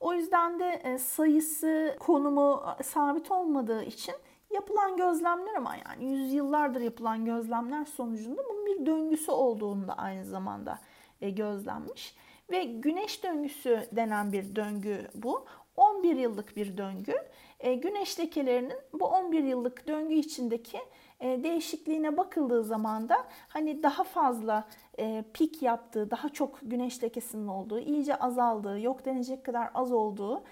O 0.01 0.15
yüzden 0.15 0.61
de 0.61 0.99
sayısı, 0.99 1.97
konumu 2.01 2.65
sabit 2.83 3.31
olmadığı 3.31 3.85
için 3.85 4.15
yapılan 4.51 4.97
gözlemler 4.97 5.55
ama 5.55 5.77
yani 5.87 6.05
yüzyıllardır 6.05 6.81
yapılan 6.81 7.25
gözlemler 7.25 7.85
sonucunda 7.85 8.43
bunun 8.49 8.67
bir 8.67 8.87
döngüsü 8.87 9.31
olduğunu 9.31 9.89
da 9.89 9.93
aynı 9.93 10.25
zamanda 10.25 10.79
e, 11.21 11.31
gözlenmiş. 11.31 12.17
Ve 12.51 12.65
güneş 12.65 13.25
döngüsü 13.25 13.89
denen 13.93 14.33
bir 14.33 14.57
döngü 14.57 15.11
bu. 15.15 15.47
11 15.77 16.17
yıllık 16.17 16.57
bir 16.57 16.77
döngü. 16.77 17.15
E, 17.63 17.75
güneş 17.75 18.21
lekelerinin 18.21 18.77
bu 18.93 19.05
11 19.05 19.45
yıllık 19.45 19.89
döngü 19.89 20.15
içindeki 20.15 20.79
e, 21.21 21.45
değişikliğine 21.45 22.17
bakıldığı 22.17 22.65
zaman 22.65 23.09
da 23.09 23.17
hani 23.49 23.83
daha 23.83 24.05
fazla 24.05 24.69
e, 24.99 25.25
pik 25.35 25.63
yaptığı, 25.63 26.11
daha 26.11 26.29
çok 26.29 26.59
güneş 26.63 27.03
lekesinin 27.03 27.49
olduğu, 27.49 27.79
iyice 27.79 28.17
azaldığı, 28.17 28.81
yok 28.81 29.05
denecek 29.05 29.45
kadar 29.45 29.71
az 29.75 29.93
olduğu 29.93 30.43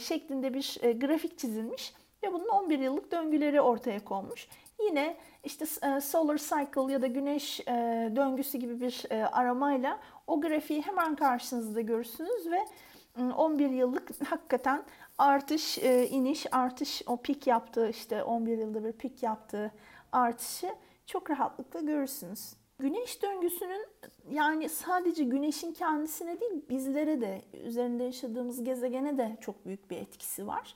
şeklinde 0.00 0.54
bir 0.54 0.78
grafik 1.00 1.38
çizilmiş 1.38 1.94
ve 2.22 2.32
bunun 2.32 2.48
11 2.48 2.78
yıllık 2.78 3.12
döngüleri 3.12 3.60
ortaya 3.60 4.04
konmuş. 4.04 4.48
Yine 4.80 5.16
işte 5.44 5.66
solar 6.00 6.36
cycle 6.36 6.92
ya 6.92 7.02
da 7.02 7.06
güneş 7.06 7.66
döngüsü 8.16 8.58
gibi 8.58 8.80
bir 8.80 9.06
aramayla 9.32 9.98
o 10.26 10.40
grafiği 10.40 10.82
hemen 10.82 11.14
karşınızda 11.16 11.80
görürsünüz 11.80 12.50
ve 12.50 12.58
11 13.18 13.70
yıllık 13.70 14.10
hakikaten 14.30 14.84
artış, 15.18 15.78
iniş, 16.10 16.46
artış 16.54 17.02
o 17.06 17.16
pik 17.16 17.46
yaptığı 17.46 17.88
işte 17.88 18.22
11 18.22 18.58
yılda 18.58 18.84
bir 18.84 18.92
pik 18.92 19.22
yaptığı 19.22 19.70
artışı 20.12 20.74
çok 21.06 21.30
rahatlıkla 21.30 21.80
görürsünüz. 21.80 22.52
Güneş 22.78 23.22
döngüsünün 23.22 23.86
yani 24.30 24.68
sadece 24.68 25.24
güneşin 25.24 25.72
kendisine 25.72 26.40
değil 26.40 26.64
bizlere 26.70 27.20
de 27.20 27.42
üzerinde 27.64 28.04
yaşadığımız 28.04 28.64
gezegene 28.64 29.18
de 29.18 29.36
çok 29.40 29.66
büyük 29.66 29.90
bir 29.90 29.96
etkisi 29.96 30.46
var. 30.46 30.74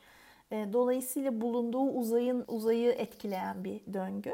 Dolayısıyla 0.51 1.41
bulunduğu 1.41 1.91
uzayın 1.91 2.45
uzayı 2.49 2.91
etkileyen 2.91 3.65
bir 3.65 3.81
döngü. 3.95 4.33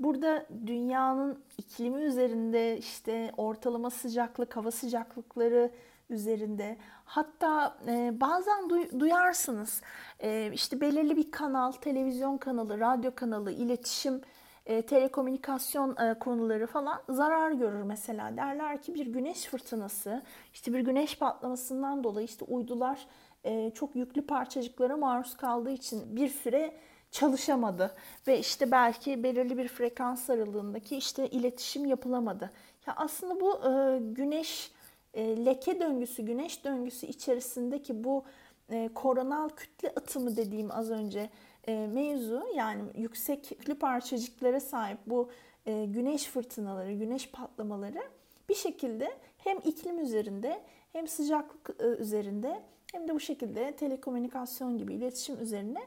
Burada 0.00 0.46
dünyanın 0.66 1.38
iklimi 1.58 2.02
üzerinde 2.02 2.78
işte 2.78 3.32
ortalama 3.36 3.90
sıcaklık, 3.90 4.56
hava 4.56 4.70
sıcaklıkları 4.70 5.70
üzerinde 6.10 6.76
hatta 7.04 7.78
e, 7.86 8.20
bazen 8.20 8.70
duy, 8.70 9.00
duyarsınız 9.00 9.82
e, 10.20 10.50
işte 10.52 10.80
belirli 10.80 11.16
bir 11.16 11.30
kanal, 11.30 11.72
televizyon 11.72 12.38
kanalı, 12.38 12.80
radyo 12.80 13.14
kanalı, 13.14 13.52
iletişim, 13.52 14.20
e, 14.66 14.82
telekomünikasyon 14.82 15.96
e, 15.96 16.18
konuları 16.18 16.66
falan 16.66 17.02
zarar 17.08 17.50
görür 17.50 17.82
mesela. 17.82 18.36
Derler 18.36 18.82
ki 18.82 18.94
bir 18.94 19.06
güneş 19.06 19.44
fırtınası, 19.44 20.22
işte 20.54 20.72
bir 20.72 20.80
güneş 20.80 21.18
patlamasından 21.18 22.04
dolayı 22.04 22.26
işte 22.26 22.44
uydular 22.44 23.06
e, 23.44 23.70
çok 23.70 23.96
yüklü 23.96 24.26
parçacıklara 24.26 24.96
maruz 24.96 25.36
kaldığı 25.36 25.70
için 25.70 26.16
bir 26.16 26.28
süre 26.28 26.74
çalışamadı 27.10 27.96
ve 28.26 28.38
işte 28.38 28.70
belki 28.70 29.22
belirli 29.22 29.58
bir 29.58 29.68
frekans 29.68 30.30
aralığındaki 30.30 30.96
işte 30.96 31.28
iletişim 31.28 31.84
yapılamadı. 31.84 32.50
Ya 32.86 32.94
aslında 32.96 33.40
bu 33.40 33.60
e, 33.68 33.98
güneş 33.98 34.72
e, 35.16 35.44
leke 35.44 35.80
döngüsü, 35.80 36.22
güneş 36.22 36.64
döngüsü 36.64 37.06
içerisindeki 37.06 38.04
bu 38.04 38.24
e, 38.70 38.90
koronal 38.94 39.48
kütle 39.48 39.88
atımı 39.88 40.36
dediğim 40.36 40.70
az 40.70 40.90
önce 40.90 41.30
e, 41.68 41.86
mevzu 41.86 42.46
yani 42.54 42.82
yüksek 42.94 43.50
yüklü 43.50 43.74
parçacıklara 43.74 44.60
sahip 44.60 44.98
bu 45.06 45.30
güneş 45.66 46.26
fırtınaları, 46.26 46.92
güneş 46.92 47.30
patlamaları 47.30 48.02
bir 48.48 48.54
şekilde 48.54 49.16
hem 49.38 49.58
iklim 49.64 49.98
üzerinde 49.98 50.62
hem 50.92 51.08
sıcaklık 51.08 51.82
üzerinde 51.98 52.62
hem 52.92 53.08
de 53.08 53.14
bu 53.14 53.20
şekilde 53.20 53.72
telekomünikasyon 53.72 54.78
gibi 54.78 54.94
iletişim 54.94 55.42
üzerine 55.42 55.80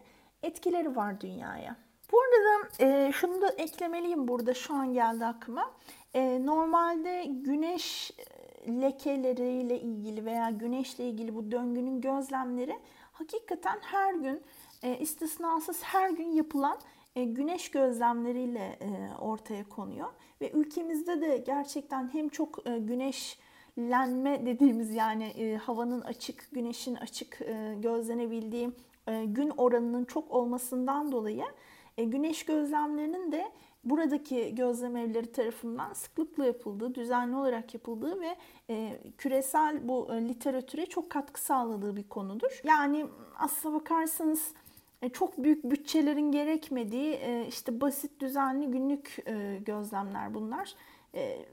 etkileri 0.43 0.95
var 0.95 1.21
dünyaya. 1.21 1.75
Bu 2.11 2.17
arada 2.21 2.69
e, 2.79 3.11
şunu 3.11 3.41
da 3.41 3.49
eklemeliyim 3.49 4.27
burada 4.27 4.53
şu 4.53 4.73
an 4.73 4.93
geldi 4.93 5.25
aklıma. 5.25 5.71
E, 6.13 6.45
normalde 6.45 7.25
güneş 7.29 8.11
lekeleriyle 8.67 9.79
ilgili 9.79 10.25
veya 10.25 10.49
güneşle 10.49 11.09
ilgili 11.09 11.35
bu 11.35 11.51
döngünün 11.51 12.01
gözlemleri 12.01 12.79
hakikaten 13.11 13.79
her 13.81 14.13
gün 14.13 14.41
e, 14.83 14.97
istisnasız 14.97 15.83
her 15.83 16.09
gün 16.09 16.31
yapılan 16.31 16.77
e, 17.15 17.23
güneş 17.23 17.71
gözlemleriyle 17.71 18.79
e, 18.81 19.17
ortaya 19.21 19.69
konuyor. 19.69 20.07
Ve 20.41 20.51
ülkemizde 20.51 21.21
de 21.21 21.37
gerçekten 21.37 22.13
hem 22.13 22.29
çok 22.29 22.67
e, 22.67 22.77
güneşlenme 22.77 24.45
dediğimiz 24.45 24.95
yani 24.95 25.23
e, 25.23 25.55
havanın 25.55 26.01
açık, 26.01 26.51
güneşin 26.51 26.95
açık 26.95 27.41
e, 27.41 27.75
gözlenebildiği 27.79 28.71
e, 29.07 29.25
gün 29.25 29.49
oranının 29.49 30.05
çok 30.05 30.31
olmasından 30.31 31.11
dolayı 31.11 31.45
e, 31.97 32.03
güneş 32.03 32.45
gözlemlerinin 32.45 33.31
de 33.31 33.51
buradaki 33.83 34.55
gözlem 34.55 34.97
evleri 34.97 35.31
tarafından 35.31 35.93
sıklıkla 35.93 36.45
yapıldığı, 36.45 36.95
düzenli 36.95 37.35
olarak 37.35 37.73
yapıldığı 37.73 38.21
ve 38.21 38.35
e, 38.69 38.99
küresel 39.17 39.87
bu 39.87 40.09
literatüre 40.11 40.85
çok 40.85 41.09
katkı 41.09 41.41
sağladığı 41.41 41.95
bir 41.95 42.09
konudur. 42.09 42.61
Yani 42.63 43.05
aslına 43.39 43.75
bakarsanız 43.75 44.53
çok 45.13 45.37
büyük 45.37 45.63
bütçelerin 45.63 46.31
gerekmediği 46.31 47.19
işte 47.47 47.81
basit 47.81 48.21
düzenli 48.21 48.67
günlük 48.67 49.25
gözlemler 49.65 50.33
bunlar 50.33 50.75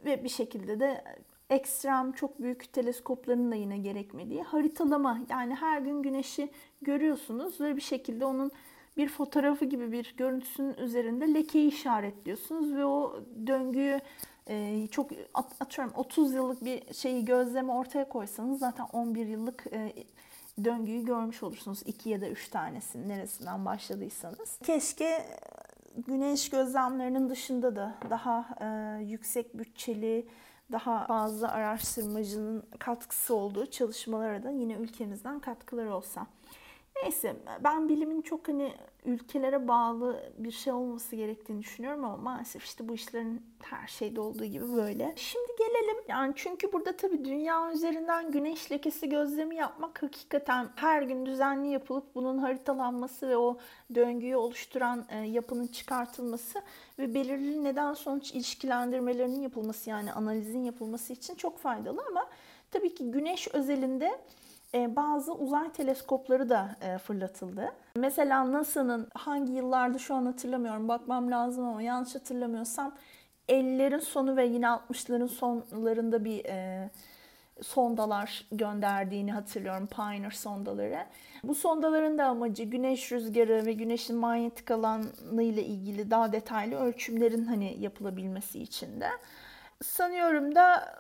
ve 0.05 0.25
bir 0.25 0.29
şekilde 0.29 0.81
de 0.81 1.05
ekstrem 1.51 2.12
çok 2.12 2.43
büyük 2.43 2.73
teleskopların 2.73 3.53
da 3.53 3.55
yine 3.55 3.79
gerekmediği 3.79 4.43
haritalama 4.43 5.21
yani 5.31 5.55
her 5.55 5.81
gün 5.81 6.03
güneşi 6.03 6.49
görüyorsunuz 6.83 7.61
ve 7.61 7.77
bir 7.77 7.81
şekilde 7.81 8.25
onun 8.25 8.51
bir 8.96 9.09
fotoğrafı 9.09 9.64
gibi 9.64 9.92
bir 9.92 10.14
görüntüsünün 10.16 10.74
üzerinde 10.74 11.35
lekeyi 11.35 11.68
işaretliyorsunuz 11.68 12.74
ve 12.74 12.85
o 12.85 13.20
döngüyü 13.46 14.00
e, 14.48 14.87
çok 14.87 15.11
atıyorum 15.61 15.94
30 15.96 16.35
yıllık 16.35 16.64
bir 16.64 16.94
şeyi 16.94 17.24
gözleme 17.24 17.72
ortaya 17.72 18.09
koysanız 18.09 18.59
zaten 18.59 18.87
11 18.92 19.26
yıllık 19.26 19.64
e, 19.72 19.92
döngüyü 20.64 21.04
görmüş 21.04 21.42
olursunuz. 21.42 21.82
2 21.87 22.11
ya 22.11 22.20
da 22.20 22.28
3 22.28 22.48
tanesinin 22.48 23.09
neresinden 23.09 23.64
başladıysanız. 23.64 24.59
Keşke 24.64 25.26
güneş 26.06 26.50
gözlemlerinin 26.50 27.28
dışında 27.28 27.76
da 27.76 27.94
daha 28.11 28.48
e, 28.61 29.02
yüksek 29.04 29.59
bütçeli, 29.59 30.26
daha 30.72 31.06
fazla 31.06 31.52
araştırmacının 31.52 32.64
katkısı 32.78 33.35
olduğu 33.35 33.66
çalışmalara 33.66 34.42
da 34.42 34.50
yine 34.50 34.72
ülkemizden 34.72 35.40
katkılar 35.40 35.87
olsa. 35.87 36.26
Neyse 37.02 37.37
ben 37.64 37.88
bilimin 37.88 38.22
çok 38.22 38.48
hani 38.48 38.72
ülkelere 39.04 39.68
bağlı 39.68 40.32
bir 40.38 40.50
şey 40.50 40.72
olması 40.72 41.16
gerektiğini 41.16 41.62
düşünüyorum 41.62 42.04
ama 42.04 42.16
maalesef 42.16 42.64
işte 42.64 42.88
bu 42.88 42.94
işlerin 42.94 43.42
her 43.62 43.87
şeyde 43.87 44.20
olduğu 44.20 44.44
gibi 44.44 44.72
böyle. 44.76 45.14
Şimdi 45.16 45.46
gelelim 45.59 45.96
yani 46.09 46.32
çünkü 46.37 46.72
burada 46.72 46.96
tabii 46.96 47.24
dünya 47.24 47.72
üzerinden 47.72 48.32
güneş 48.32 48.72
lekesi 48.72 49.09
gözlemi 49.09 49.56
yapmak 49.56 50.02
hakikaten 50.02 50.68
her 50.76 51.02
gün 51.02 51.26
düzenli 51.26 51.68
yapılıp 51.68 52.14
bunun 52.14 52.38
haritalanması 52.38 53.28
ve 53.28 53.37
o 53.37 53.59
döngüyü 53.94 54.37
oluşturan 54.37 55.06
e, 55.09 55.18
yapının 55.18 55.66
çıkartılması 55.66 56.62
ve 56.98 57.14
belirli 57.14 57.64
neden 57.64 57.94
sonuç 57.94 58.32
ilişkilendirmelerinin 58.32 59.40
yapılması 59.40 59.90
yani 59.90 60.12
analizin 60.12 60.64
yapılması 60.64 61.12
için 61.12 61.35
çok 61.35 61.59
faydalı 61.59 62.02
ama 62.11 62.28
tabii 62.70 62.94
ki 62.94 63.11
güneş 63.11 63.48
özelinde 63.48 64.18
bazı 64.74 65.33
uzay 65.35 65.72
teleskopları 65.72 66.48
da 66.48 66.76
e, 66.81 66.98
fırlatıldı. 66.98 67.72
Mesela 67.96 68.52
NASA'nın 68.52 69.09
hangi 69.14 69.52
yıllarda 69.52 69.98
şu 69.98 70.14
an 70.14 70.26
hatırlamıyorum 70.26 70.88
bakmam 70.88 71.31
lazım 71.31 71.64
ama 71.64 71.83
yanlış 71.83 72.14
hatırlamıyorsam 72.14 72.94
50'lerin 73.48 74.00
sonu 74.00 74.37
ve 74.37 74.46
yine 74.46 74.66
60'ların 74.66 75.29
sonlarında 75.29 76.24
bir 76.24 76.44
e, 76.44 76.90
sondalar 77.62 78.46
gönderdiğini 78.52 79.33
hatırlıyorum. 79.33 79.87
Pioneer 79.87 80.31
sondaları. 80.31 81.07
Bu 81.44 81.55
sondaların 81.55 82.18
da 82.18 82.24
amacı 82.24 82.62
güneş 82.62 83.12
rüzgarı 83.12 83.66
ve 83.66 83.72
güneşin 83.72 84.16
manyetik 84.16 84.70
alanı 84.70 85.42
ile 85.42 85.64
ilgili 85.64 86.11
daha 86.11 86.33
detaylı 86.33 86.76
ölçümlerin 86.76 87.44
hani 87.44 87.76
yapılabilmesi 87.81 88.62
için 88.62 89.00
de. 89.00 89.09
Sanıyorum 89.83 90.55
da 90.55 90.94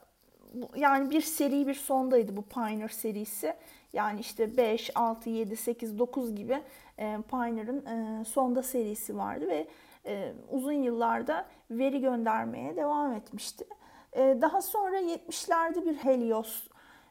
yani 0.76 1.10
bir 1.10 1.20
seri 1.20 1.66
bir 1.66 1.74
sondaydı 1.74 2.36
bu 2.36 2.42
Pioneer 2.42 2.88
serisi. 2.88 3.54
Yani 3.92 4.20
işte 4.20 4.56
5, 4.56 4.90
6, 4.94 5.30
7, 5.30 5.56
8, 5.56 5.98
9 5.98 6.34
gibi 6.34 6.62
e, 6.98 7.18
Pioneer'ın 7.30 7.86
e, 7.86 8.24
sonda 8.24 8.62
serisi 8.62 9.16
vardı 9.16 9.48
ve 9.48 9.66
e, 10.06 10.32
uzun 10.50 10.72
yıllarda 10.72 11.46
veri 11.70 12.00
göndermeye 12.00 12.76
devam 12.76 13.12
etmişti. 13.12 13.64
E, 14.12 14.38
daha 14.40 14.62
sonra 14.62 15.00
70'lerde 15.00 15.86
bir 15.86 15.94
Helios 15.94 16.62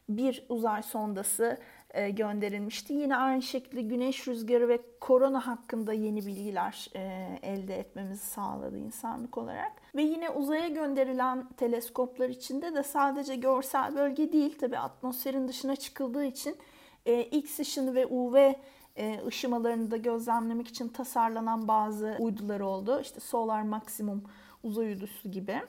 bir 0.08 0.46
uzay 0.48 0.82
sondası 0.82 1.58
gönderilmişti. 1.94 2.92
Yine 2.92 3.16
aynı 3.16 3.42
şekilde 3.42 3.82
güneş 3.82 4.28
rüzgarı 4.28 4.68
ve 4.68 4.78
korona 5.00 5.46
hakkında 5.46 5.92
yeni 5.92 6.26
bilgiler 6.26 6.88
e, 6.94 7.00
elde 7.42 7.78
etmemizi 7.78 8.26
sağladı 8.26 8.78
insanlık 8.78 9.38
olarak. 9.38 9.72
Ve 9.94 10.02
yine 10.02 10.30
uzaya 10.30 10.68
gönderilen 10.68 11.48
teleskoplar 11.56 12.28
içinde 12.28 12.74
de 12.74 12.82
sadece 12.82 13.36
görsel 13.36 13.96
bölge 13.96 14.32
değil 14.32 14.58
tabi 14.58 14.78
atmosferin 14.78 15.48
dışına 15.48 15.76
çıkıldığı 15.76 16.24
için 16.24 16.56
e, 17.06 17.22
X 17.22 17.58
ışını 17.60 17.94
ve 17.94 18.06
UV 18.06 18.52
ışımalarını 19.26 19.90
da 19.90 19.96
gözlemlemek 19.96 20.68
için 20.68 20.88
tasarlanan 20.88 21.68
bazı 21.68 22.16
uydular 22.18 22.60
oldu. 22.60 23.00
İşte 23.00 23.20
Solar 23.20 23.62
Maximum 23.62 24.24
uzay 24.62 24.86
uydusu 24.86 25.30
gibi. 25.30 25.60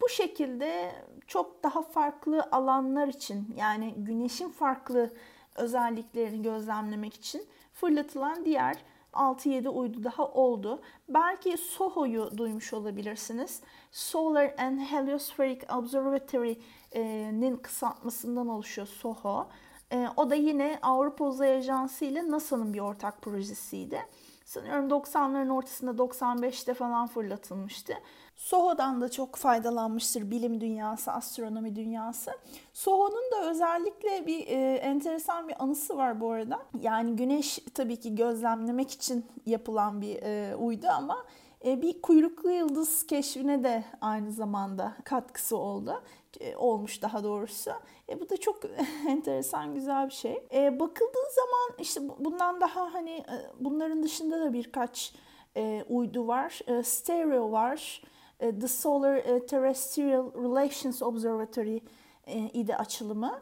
Bu 0.00 0.08
şekilde 0.08 0.92
çok 1.26 1.62
daha 1.62 1.82
farklı 1.82 2.48
alanlar 2.52 3.08
için 3.08 3.54
yani 3.56 3.94
güneşin 3.96 4.48
farklı 4.48 5.10
özelliklerini 5.56 6.42
gözlemlemek 6.42 7.14
için 7.14 7.46
fırlatılan 7.72 8.44
diğer 8.44 8.76
6-7 9.12 9.68
uydu 9.68 10.04
daha 10.04 10.26
oldu. 10.26 10.80
Belki 11.08 11.56
SOHO'yu 11.56 12.30
duymuş 12.36 12.72
olabilirsiniz. 12.72 13.62
Solar 13.90 14.54
and 14.58 14.78
Heliospheric 14.78 15.66
Observatory'nin 15.76 17.56
kısaltmasından 17.56 18.48
oluşuyor 18.48 18.86
SOHO. 18.86 19.48
E, 19.92 20.08
o 20.16 20.30
da 20.30 20.34
yine 20.34 20.78
Avrupa 20.82 21.24
Uzay 21.24 21.56
Ajansı 21.56 22.04
ile 22.04 22.30
NASA'nın 22.30 22.74
bir 22.74 22.80
ortak 22.80 23.22
projesiydi. 23.22 24.00
Sanıyorum 24.44 24.88
90'ların 24.88 25.52
ortasında 25.52 25.90
95'te 25.90 26.74
falan 26.74 27.06
fırlatılmıştı. 27.06 27.94
SOHO'dan 28.40 29.00
da 29.00 29.08
çok 29.08 29.36
faydalanmıştır 29.36 30.30
bilim 30.30 30.60
dünyası, 30.60 31.12
astronomi 31.12 31.76
dünyası. 31.76 32.30
SOHO'nun 32.72 33.32
da 33.32 33.50
özellikle 33.50 34.26
bir 34.26 34.46
e, 34.46 34.74
enteresan 34.74 35.48
bir 35.48 35.62
anısı 35.62 35.96
var 35.96 36.20
bu 36.20 36.30
arada. 36.30 36.62
Yani 36.80 37.16
güneş 37.16 37.58
tabii 37.74 37.96
ki 37.96 38.14
gözlemlemek 38.14 38.90
için 38.90 39.26
yapılan 39.46 40.00
bir 40.00 40.22
e, 40.22 40.56
uydu 40.56 40.86
ama 40.90 41.24
e, 41.64 41.82
bir 41.82 42.02
kuyruklu 42.02 42.50
yıldız 42.50 43.06
keşfine 43.06 43.64
de 43.64 43.84
aynı 44.00 44.32
zamanda 44.32 44.92
katkısı 45.04 45.56
oldu. 45.56 46.02
E, 46.40 46.56
olmuş 46.56 47.02
daha 47.02 47.24
doğrusu. 47.24 47.70
E, 48.08 48.20
bu 48.20 48.28
da 48.28 48.36
çok 48.36 48.60
enteresan 49.08 49.74
güzel 49.74 50.06
bir 50.06 50.14
şey. 50.14 50.42
E, 50.54 50.80
bakıldığı 50.80 51.30
zaman 51.34 51.78
işte 51.78 52.00
bundan 52.18 52.60
daha 52.60 52.94
hani 52.94 53.10
e, 53.10 53.36
bunların 53.60 54.02
dışında 54.02 54.40
da 54.40 54.52
birkaç 54.52 55.14
e, 55.56 55.84
uydu 55.88 56.26
var. 56.26 56.60
E, 56.66 56.82
stereo 56.82 57.52
var. 57.52 58.02
E, 58.40 58.58
The 58.58 58.68
Solar 58.68 59.16
e, 59.16 59.46
Terrestrial 59.46 60.32
Relations 60.34 61.02
Observatory 61.02 61.80
e, 62.26 62.38
idi 62.38 62.76
açılımı. 62.76 63.40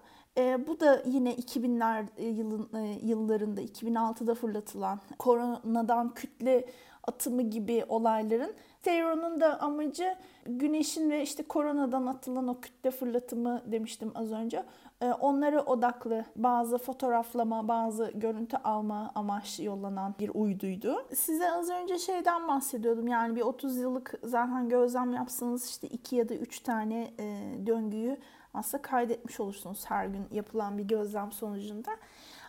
Bu 0.67 0.81
da 0.81 1.03
yine 1.07 1.35
2000'ler 1.35 2.05
e, 2.17 2.27
yılın, 2.27 2.69
e, 2.77 2.99
yıllarında 3.03 3.63
2006'da 3.63 4.35
fırlatılan 4.35 5.01
koronadan 5.19 6.15
kütle 6.15 6.65
atımı 7.07 7.43
gibi 7.43 7.85
olayların 7.89 8.55
Teron'un 8.83 9.41
da 9.41 9.61
amacı 9.61 10.17
güneşin 10.47 11.11
ve 11.11 11.23
işte 11.23 11.43
koronadan 11.43 12.07
atılan 12.07 12.49
o 12.49 12.61
kütle 12.61 12.91
fırlatımı 12.91 13.63
demiştim 13.67 14.13
az 14.15 14.33
önce. 14.33 14.65
Ee, 15.01 15.07
onlara 15.07 15.63
odaklı 15.63 16.25
bazı 16.37 16.79
fotoğraflama, 16.79 17.69
bazı 17.69 18.13
görüntü 18.15 18.57
alma 18.57 19.13
amaçlı 19.15 19.65
yollanan 19.65 20.15
bir 20.19 20.31
uyduydu. 20.35 21.07
Size 21.15 21.53
az 21.53 21.71
önce 21.71 21.99
şeyden 21.99 22.49
bahsediyordum. 22.49 23.09
Yani 23.09 23.37
bir 23.37 23.41
30 23.41 23.77
yıllık 23.77 24.15
zaten 24.23 24.69
gözlem 24.69 25.13
yapsanız 25.13 25.71
işte 25.71 25.89
2 25.89 26.17
ya 26.17 26.29
da 26.29 26.35
3 26.35 26.61
tane 26.61 27.11
e, 27.19 27.57
döngüyü 27.67 28.17
aslında 28.55 28.83
kaydetmiş 28.83 29.41
olursunuz 29.41 29.85
her 29.85 30.07
gün 30.07 30.27
yapılan 30.33 30.79
bir 30.79 30.85
gözlem 30.85 31.33
sonucunda. 31.33 31.91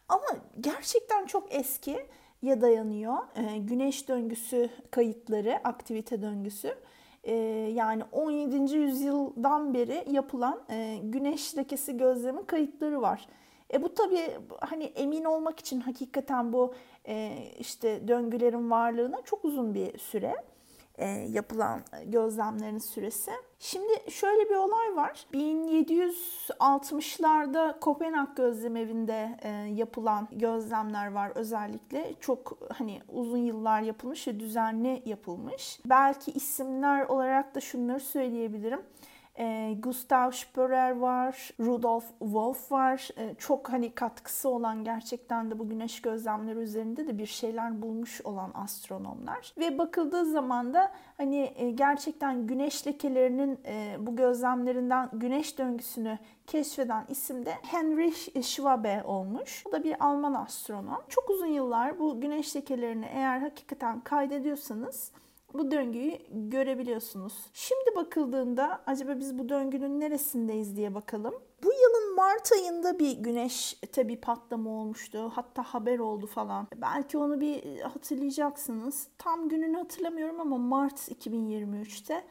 Ama 0.10 0.28
gerçekten 0.62 1.26
çok 1.26 1.56
eski 1.56 2.06
ya 2.42 2.62
dayanıyor. 2.62 3.18
E, 3.36 3.58
güneş 3.58 4.08
döngüsü 4.08 4.70
kayıtları, 4.92 5.60
aktivite 5.64 6.22
döngüsü. 6.22 6.76
E, 7.24 7.36
yani 7.74 8.04
17. 8.12 8.76
yüzyıldan 8.76 9.74
beri 9.74 10.06
yapılan 10.12 10.64
e, 10.70 10.98
güneş 11.04 11.58
lekesi 11.58 11.98
gözlemi 11.98 12.46
kayıtları 12.46 13.02
var. 13.02 13.28
E 13.74 13.84
bu 13.84 13.94
tabii 13.94 14.38
hani 14.60 14.84
emin 14.84 15.24
olmak 15.24 15.60
için 15.60 15.80
hakikaten 15.80 16.54
bu 16.54 16.74
e, 17.08 17.38
işte 17.60 18.08
döngülerin 18.08 18.72
varlığına 18.72 19.22
çok 19.22 19.46
uzun 19.46 19.74
bir 19.74 19.98
süre 19.98 20.36
e, 20.98 21.08
yapılan 21.08 21.82
gözlemlerin 22.06 22.78
süresi. 22.78 23.32
Şimdi 23.62 24.12
şöyle 24.12 24.50
bir 24.50 24.56
olay 24.56 24.96
var. 24.96 25.26
1760'larda 25.34 27.80
Kopenhag 27.80 28.36
Gözlem 28.36 28.76
Evi'nde 28.76 29.38
e, 29.42 29.50
yapılan 29.50 30.28
gözlemler 30.32 31.12
var 31.12 31.32
özellikle. 31.36 32.14
Çok 32.20 32.58
hani 32.74 33.02
uzun 33.10 33.38
yıllar 33.38 33.82
yapılmış 33.82 34.28
ve 34.28 34.40
düzenli 34.40 35.02
yapılmış. 35.06 35.80
Belki 35.86 36.32
isimler 36.32 37.06
olarak 37.06 37.56
da 37.56 37.60
şunları 37.60 38.00
söyleyebilirim. 38.00 38.82
E, 39.40 39.76
Gustav 39.80 40.32
Spörer 40.32 40.92
var, 40.92 41.50
Rudolf 41.60 42.06
Wolf 42.20 42.72
var. 42.72 43.10
E, 43.18 43.36
çok 43.38 43.70
hani 43.70 43.92
katkısı 43.92 44.50
olan 44.50 44.84
gerçekten 44.84 45.52
de 45.52 45.60
bu 45.60 45.70
güneş 45.70 46.02
gözlemleri 46.02 46.60
üzerinde 46.60 47.08
de 47.08 47.18
bir 47.18 47.26
şeyler 47.26 47.82
bulmuş 47.82 48.22
olan 48.22 48.52
astronomlar. 48.54 49.54
Ve 49.58 49.78
bakıldığı 49.78 50.26
zaman 50.26 50.74
da 50.74 50.92
hani 51.18 51.54
e, 51.56 51.72
gerçekten 51.72 52.48
güneş 52.48 52.88
lekelerinin 52.88 53.60
e, 53.66 53.96
bu 54.00 54.16
gözlemlerinden 54.16 55.10
güneş 55.14 55.58
döngüsünü 55.58 56.20
keşfeden 56.48 57.06
isim 57.10 57.46
de 57.46 57.52
Heinrich 57.52 58.46
Schwabe 58.46 59.04
olmuş. 59.04 59.64
O 59.68 59.72
da 59.72 59.84
bir 59.84 60.06
Alman 60.06 60.34
astronom. 60.34 61.02
Çok 61.10 61.30
uzun 61.30 61.46
yıllar 61.46 62.00
bu 62.00 62.22
güneş 62.22 62.56
lekelerini 62.56 63.06
eğer 63.06 63.40
hakikaten 63.40 64.00
kaydediyorsanız 64.02 65.12
bu 65.54 65.72
döngüyü 65.72 66.18
görebiliyorsunuz. 66.32 67.34
Şimdi 67.54 67.96
bakıldığında 67.96 68.82
acaba 68.86 69.20
biz 69.20 69.38
bu 69.38 69.50
döngünün 69.50 70.00
neresindeyiz 70.00 70.78
diye 70.78 70.96
bakalım. 70.96 71.34
Bu 71.64 71.68
yılın 71.74 72.16
Mart 72.16 72.52
ayında 72.52 73.00
bir 73.00 73.18
güneş 73.18 73.74
tabi 73.92 74.22
patlama 74.22 74.70
olmuştu. 74.70 75.32
Hatta 75.36 75.64
haber 75.64 76.00
oldu 76.00 76.28
falan. 76.28 76.68
Belki 76.76 77.18
onu 77.18 77.42
bir 77.42 77.80
hatırlayacaksınız. 77.80 79.08
Tam 79.18 79.50
gününü 79.50 79.78
hatırlamıyorum 79.78 80.40
ama 80.40 80.58
Mart 80.58 81.12
2023'te. 81.12 82.24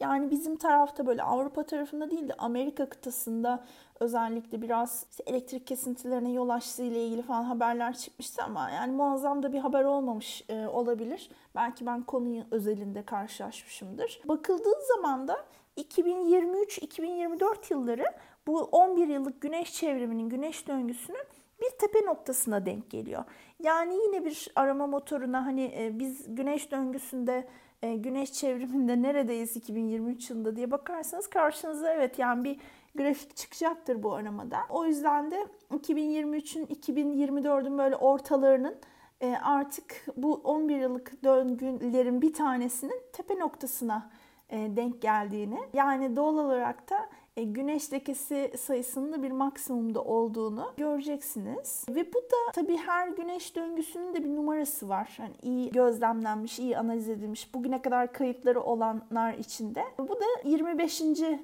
Yani 0.00 0.30
bizim 0.30 0.56
tarafta 0.56 1.06
böyle 1.06 1.22
Avrupa 1.22 1.62
tarafında 1.62 2.10
değil 2.10 2.28
de 2.28 2.34
Amerika 2.34 2.88
kıtasında 2.88 3.64
özellikle 4.00 4.62
biraz 4.62 5.06
işte 5.10 5.22
elektrik 5.26 5.66
kesintilerine 5.66 6.32
yol 6.32 6.48
açtığı 6.48 6.82
ile 6.82 7.04
ilgili 7.04 7.22
falan 7.22 7.42
haberler 7.42 7.96
çıkmıştı 7.96 8.42
ama 8.42 8.70
yani 8.70 8.92
muazzam 8.92 9.42
da 9.42 9.52
bir 9.52 9.58
haber 9.58 9.84
olmamış 9.84 10.44
e, 10.48 10.66
olabilir. 10.66 11.30
Belki 11.54 11.86
ben 11.86 12.02
konuyu 12.02 12.42
özelinde 12.50 13.02
karşılaşmışımdır. 13.02 14.20
Bakıldığı 14.24 14.86
zaman 14.94 15.28
da 15.28 15.36
2023-2024 15.76 17.72
yılları 17.72 18.04
bu 18.46 18.60
11 18.60 19.08
yıllık 19.08 19.40
güneş 19.40 19.72
çevriminin, 19.72 20.28
güneş 20.28 20.68
döngüsünün 20.68 21.24
bir 21.60 21.70
tepe 21.78 22.06
noktasına 22.06 22.66
denk 22.66 22.90
geliyor. 22.90 23.24
Yani 23.62 23.94
yine 23.94 24.24
bir 24.24 24.48
arama 24.56 24.86
motoruna 24.86 25.46
hani 25.46 25.74
e, 25.78 25.98
biz 25.98 26.34
güneş 26.34 26.70
döngüsünde 26.70 27.48
güneş 27.82 28.32
çevriminde 28.32 29.02
neredeyiz 29.02 29.56
2023 29.56 30.30
yılında 30.30 30.56
diye 30.56 30.70
bakarsanız 30.70 31.26
karşınıza 31.26 31.92
evet 31.92 32.18
yani 32.18 32.44
bir 32.44 32.60
grafik 32.94 33.36
çıkacaktır 33.36 34.02
bu 34.02 34.14
aramada. 34.14 34.58
O 34.70 34.86
yüzden 34.86 35.30
de 35.30 35.46
2023'ün 35.70 36.66
2024'ün 36.66 37.78
böyle 37.78 37.96
ortalarının 37.96 38.76
e, 39.20 39.36
artık 39.36 40.06
bu 40.16 40.34
11 40.34 40.76
yıllık 40.76 41.24
döngülerin 41.24 42.22
bir 42.22 42.32
tanesinin 42.32 43.02
tepe 43.12 43.38
noktasına 43.38 44.10
e, 44.50 44.76
denk 44.76 45.02
geldiğini 45.02 45.58
yani 45.72 46.16
doğal 46.16 46.38
olarak 46.38 46.90
da 46.90 46.96
e, 46.96 47.21
güneş 47.36 47.92
lekesi 47.92 48.52
sayısının 48.58 49.12
da 49.12 49.22
bir 49.22 49.30
maksimumda 49.30 50.02
olduğunu 50.02 50.72
göreceksiniz. 50.76 51.84
Ve 51.88 52.12
bu 52.14 52.18
da 52.18 52.52
tabii 52.54 52.76
her 52.76 53.08
güneş 53.08 53.56
döngüsünün 53.56 54.14
de 54.14 54.24
bir 54.24 54.28
numarası 54.28 54.88
var. 54.88 55.16
Yani 55.18 55.34
iyi 55.42 55.70
gözlemlenmiş, 55.70 56.58
iyi 56.58 56.78
analiz 56.78 57.08
edilmiş, 57.08 57.54
bugüne 57.54 57.82
kadar 57.82 58.12
kayıtları 58.12 58.60
olanlar 58.60 59.34
içinde. 59.34 59.84
Bu 59.98 60.20
da 60.20 60.24
25. 60.44 61.00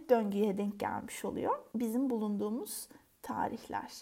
döngüye 0.08 0.58
denk 0.58 0.80
gelmiş 0.80 1.24
oluyor. 1.24 1.58
Bizim 1.74 2.10
bulunduğumuz 2.10 2.88
tarihler. 3.22 3.92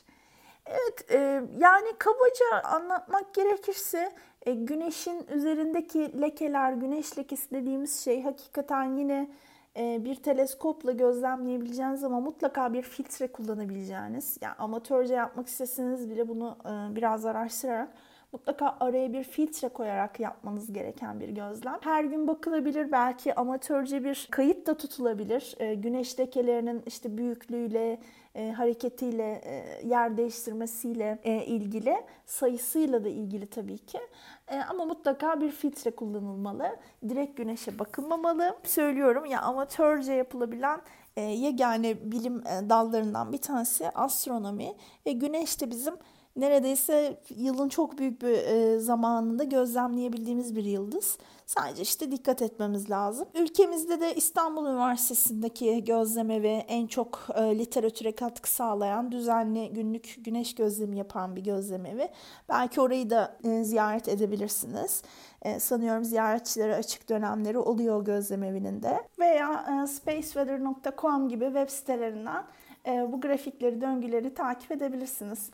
Evet, 0.67 1.11
e, 1.11 1.17
yani 1.59 1.89
kabaca 1.99 2.63
anlatmak 2.65 3.35
gerekirse 3.35 4.13
e, 4.47 4.53
güneşin 4.53 5.27
üzerindeki 5.35 6.21
lekeler, 6.21 6.73
güneş 6.73 7.19
lekesi 7.19 7.51
dediğimiz 7.51 8.05
şey 8.05 8.23
hakikaten 8.23 8.97
yine 8.97 9.15
e, 9.23 9.29
bir 9.77 10.15
teleskopla 10.15 10.93
gözlemleyebileceğiniz 10.93 12.05
ama 12.05 12.21
mutlaka 12.21 12.73
bir 12.73 12.83
filtre 12.83 13.27
kullanabileceğiniz, 13.27 14.39
yani 14.41 14.55
amatörce 14.59 15.15
yapmak 15.15 15.47
isteseniz 15.47 16.11
bile 16.11 16.29
bunu 16.29 16.57
e, 16.65 16.97
biraz 16.97 17.27
araştırarak 17.27 17.89
mutlaka 18.33 18.77
araya 18.81 19.13
bir 19.13 19.25
filtre 19.25 19.69
koyarak 19.69 20.21
yapmanız 20.21 20.73
gereken 20.73 21.21
bir 21.21 21.29
gözlem. 21.29 21.79
Her 21.81 22.05
gün 22.05 22.29
bakılabilir, 22.29 22.93
belki 22.93 23.35
amatörce 23.35 24.05
bir 24.05 24.29
kayıt 24.31 24.67
da 24.67 24.77
tutulabilir. 24.77 25.55
E, 25.59 25.75
güneş 25.75 26.21
lekelerinin 26.21 26.83
işte 26.87 27.19
büyüklüğüyle, 27.19 27.99
e, 28.37 28.53
hareketiyle, 28.53 29.41
e, 29.45 29.87
yer 29.87 30.17
değiştirmesiyle 30.17 31.19
e, 31.25 31.45
ilgili, 31.45 31.97
sayısıyla 32.27 33.05
da 33.05 33.09
ilgili 33.09 33.47
tabii 33.47 33.79
ki. 33.79 33.99
E, 34.49 34.59
ama 34.59 34.85
mutlaka 34.85 35.41
bir 35.41 35.51
filtre 35.51 35.91
kullanılmalı. 35.91 36.77
Direkt 37.09 37.37
güneşe 37.37 37.79
bakılmamalı. 37.79 38.57
Söylüyorum 38.65 39.25
ya 39.25 39.41
amatörce 39.43 40.13
yapılabilen 40.13 40.81
e, 41.17 41.23
yegane 41.23 42.13
bilim 42.13 42.39
e, 42.47 42.71
dallarından 42.71 43.33
bir 43.33 43.39
tanesi 43.39 43.91
astronomi 43.91 44.75
ve 45.07 45.13
güneş 45.13 45.61
de 45.61 45.71
bizim 45.71 45.95
neredeyse 46.37 47.21
yılın 47.37 47.69
çok 47.69 47.99
büyük 47.99 48.23
bir 48.23 48.29
e, 48.29 48.79
zamanında 48.79 49.45
gözlemleyebildiğimiz 49.45 50.57
bir 50.57 50.65
yıldız. 50.65 51.19
Sadece 51.47 51.83
işte 51.83 52.11
dikkat 52.11 52.43
etmemiz 52.43 52.91
lazım. 52.91 53.29
Ülkemizde 53.35 54.01
de 54.01 54.15
İstanbul 54.15 54.67
Üniversitesi'ndeki 54.67 55.85
gözlemevi 55.85 56.49
en 56.49 56.87
çok 56.87 57.27
e, 57.35 57.59
literatüre 57.59 58.13
katkı 58.13 58.51
sağlayan 58.51 59.13
düzenli 59.13 59.73
günlük 59.73 60.15
güneş 60.19 60.55
gözlemi 60.55 60.99
yapan 60.99 61.37
bir 61.37 61.45
gözlemevi. 61.45 62.09
Belki 62.49 62.81
orayı 62.81 63.11
da 63.11 63.37
e, 63.45 63.65
ziyaret 63.65 64.09
edebilirsiniz. 64.09 65.03
E, 65.43 65.61
sanıyorum 65.61 66.05
ziyaretçilere 66.05 66.75
açık 66.75 67.09
dönemleri 67.09 67.59
oluyor 67.59 68.05
gözlemevinin 68.05 68.83
de. 68.83 69.09
Veya 69.19 69.87
spaceweather.com 69.87 71.29
gibi 71.29 71.45
web 71.45 71.69
sitelerinden 71.69 72.45
bu 73.13 73.21
grafikleri, 73.21 73.81
döngüleri 73.81 74.35
takip 74.35 74.73
edebilirsiniz. 74.73 75.51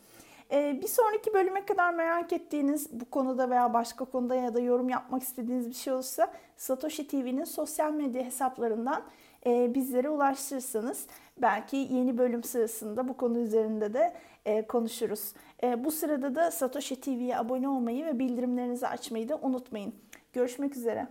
Ee, 0.53 0.79
bir 0.83 0.89
sonraki 0.89 1.35
bölüme 1.35 1.67
kadar 1.67 1.95
merak 1.95 2.33
ettiğiniz 2.33 3.01
bu 3.01 3.05
konuda 3.11 3.51
veya 3.51 3.75
başka 3.75 4.05
konuda 4.05 4.35
ya 4.35 4.55
da 4.55 4.61
yorum 4.61 4.89
yapmak 4.89 5.23
istediğiniz 5.23 5.69
bir 5.69 5.75
şey 5.75 5.93
olursa 5.93 6.33
Satoshi 6.57 7.09
TV'nin 7.09 7.45
sosyal 7.45 7.93
medya 7.93 8.25
hesaplarından 8.25 9.03
e, 9.47 9.75
bizlere 9.75 10.09
ulaştırırsanız 10.09 11.07
belki 11.39 11.77
yeni 11.77 12.19
bölüm 12.19 12.45
sırasında 12.45 13.09
bu 13.09 13.17
konu 13.17 13.39
üzerinde 13.39 13.95
de 13.95 14.13
e, 14.45 14.67
konuşuruz. 14.67 15.33
E, 15.63 15.85
bu 15.85 15.91
sırada 15.91 16.35
da 16.35 16.51
Satoshi 16.51 17.01
TV'ye 17.01 17.39
abone 17.39 17.69
olmayı 17.69 18.07
ve 18.07 18.19
bildirimlerinizi 18.19 18.89
açmayı 18.89 19.29
da 19.29 19.39
unutmayın. 19.43 19.95
Görüşmek 20.33 20.77
üzere. 20.77 21.07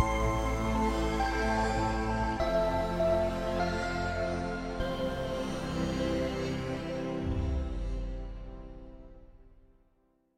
Müzik 0.00 0.45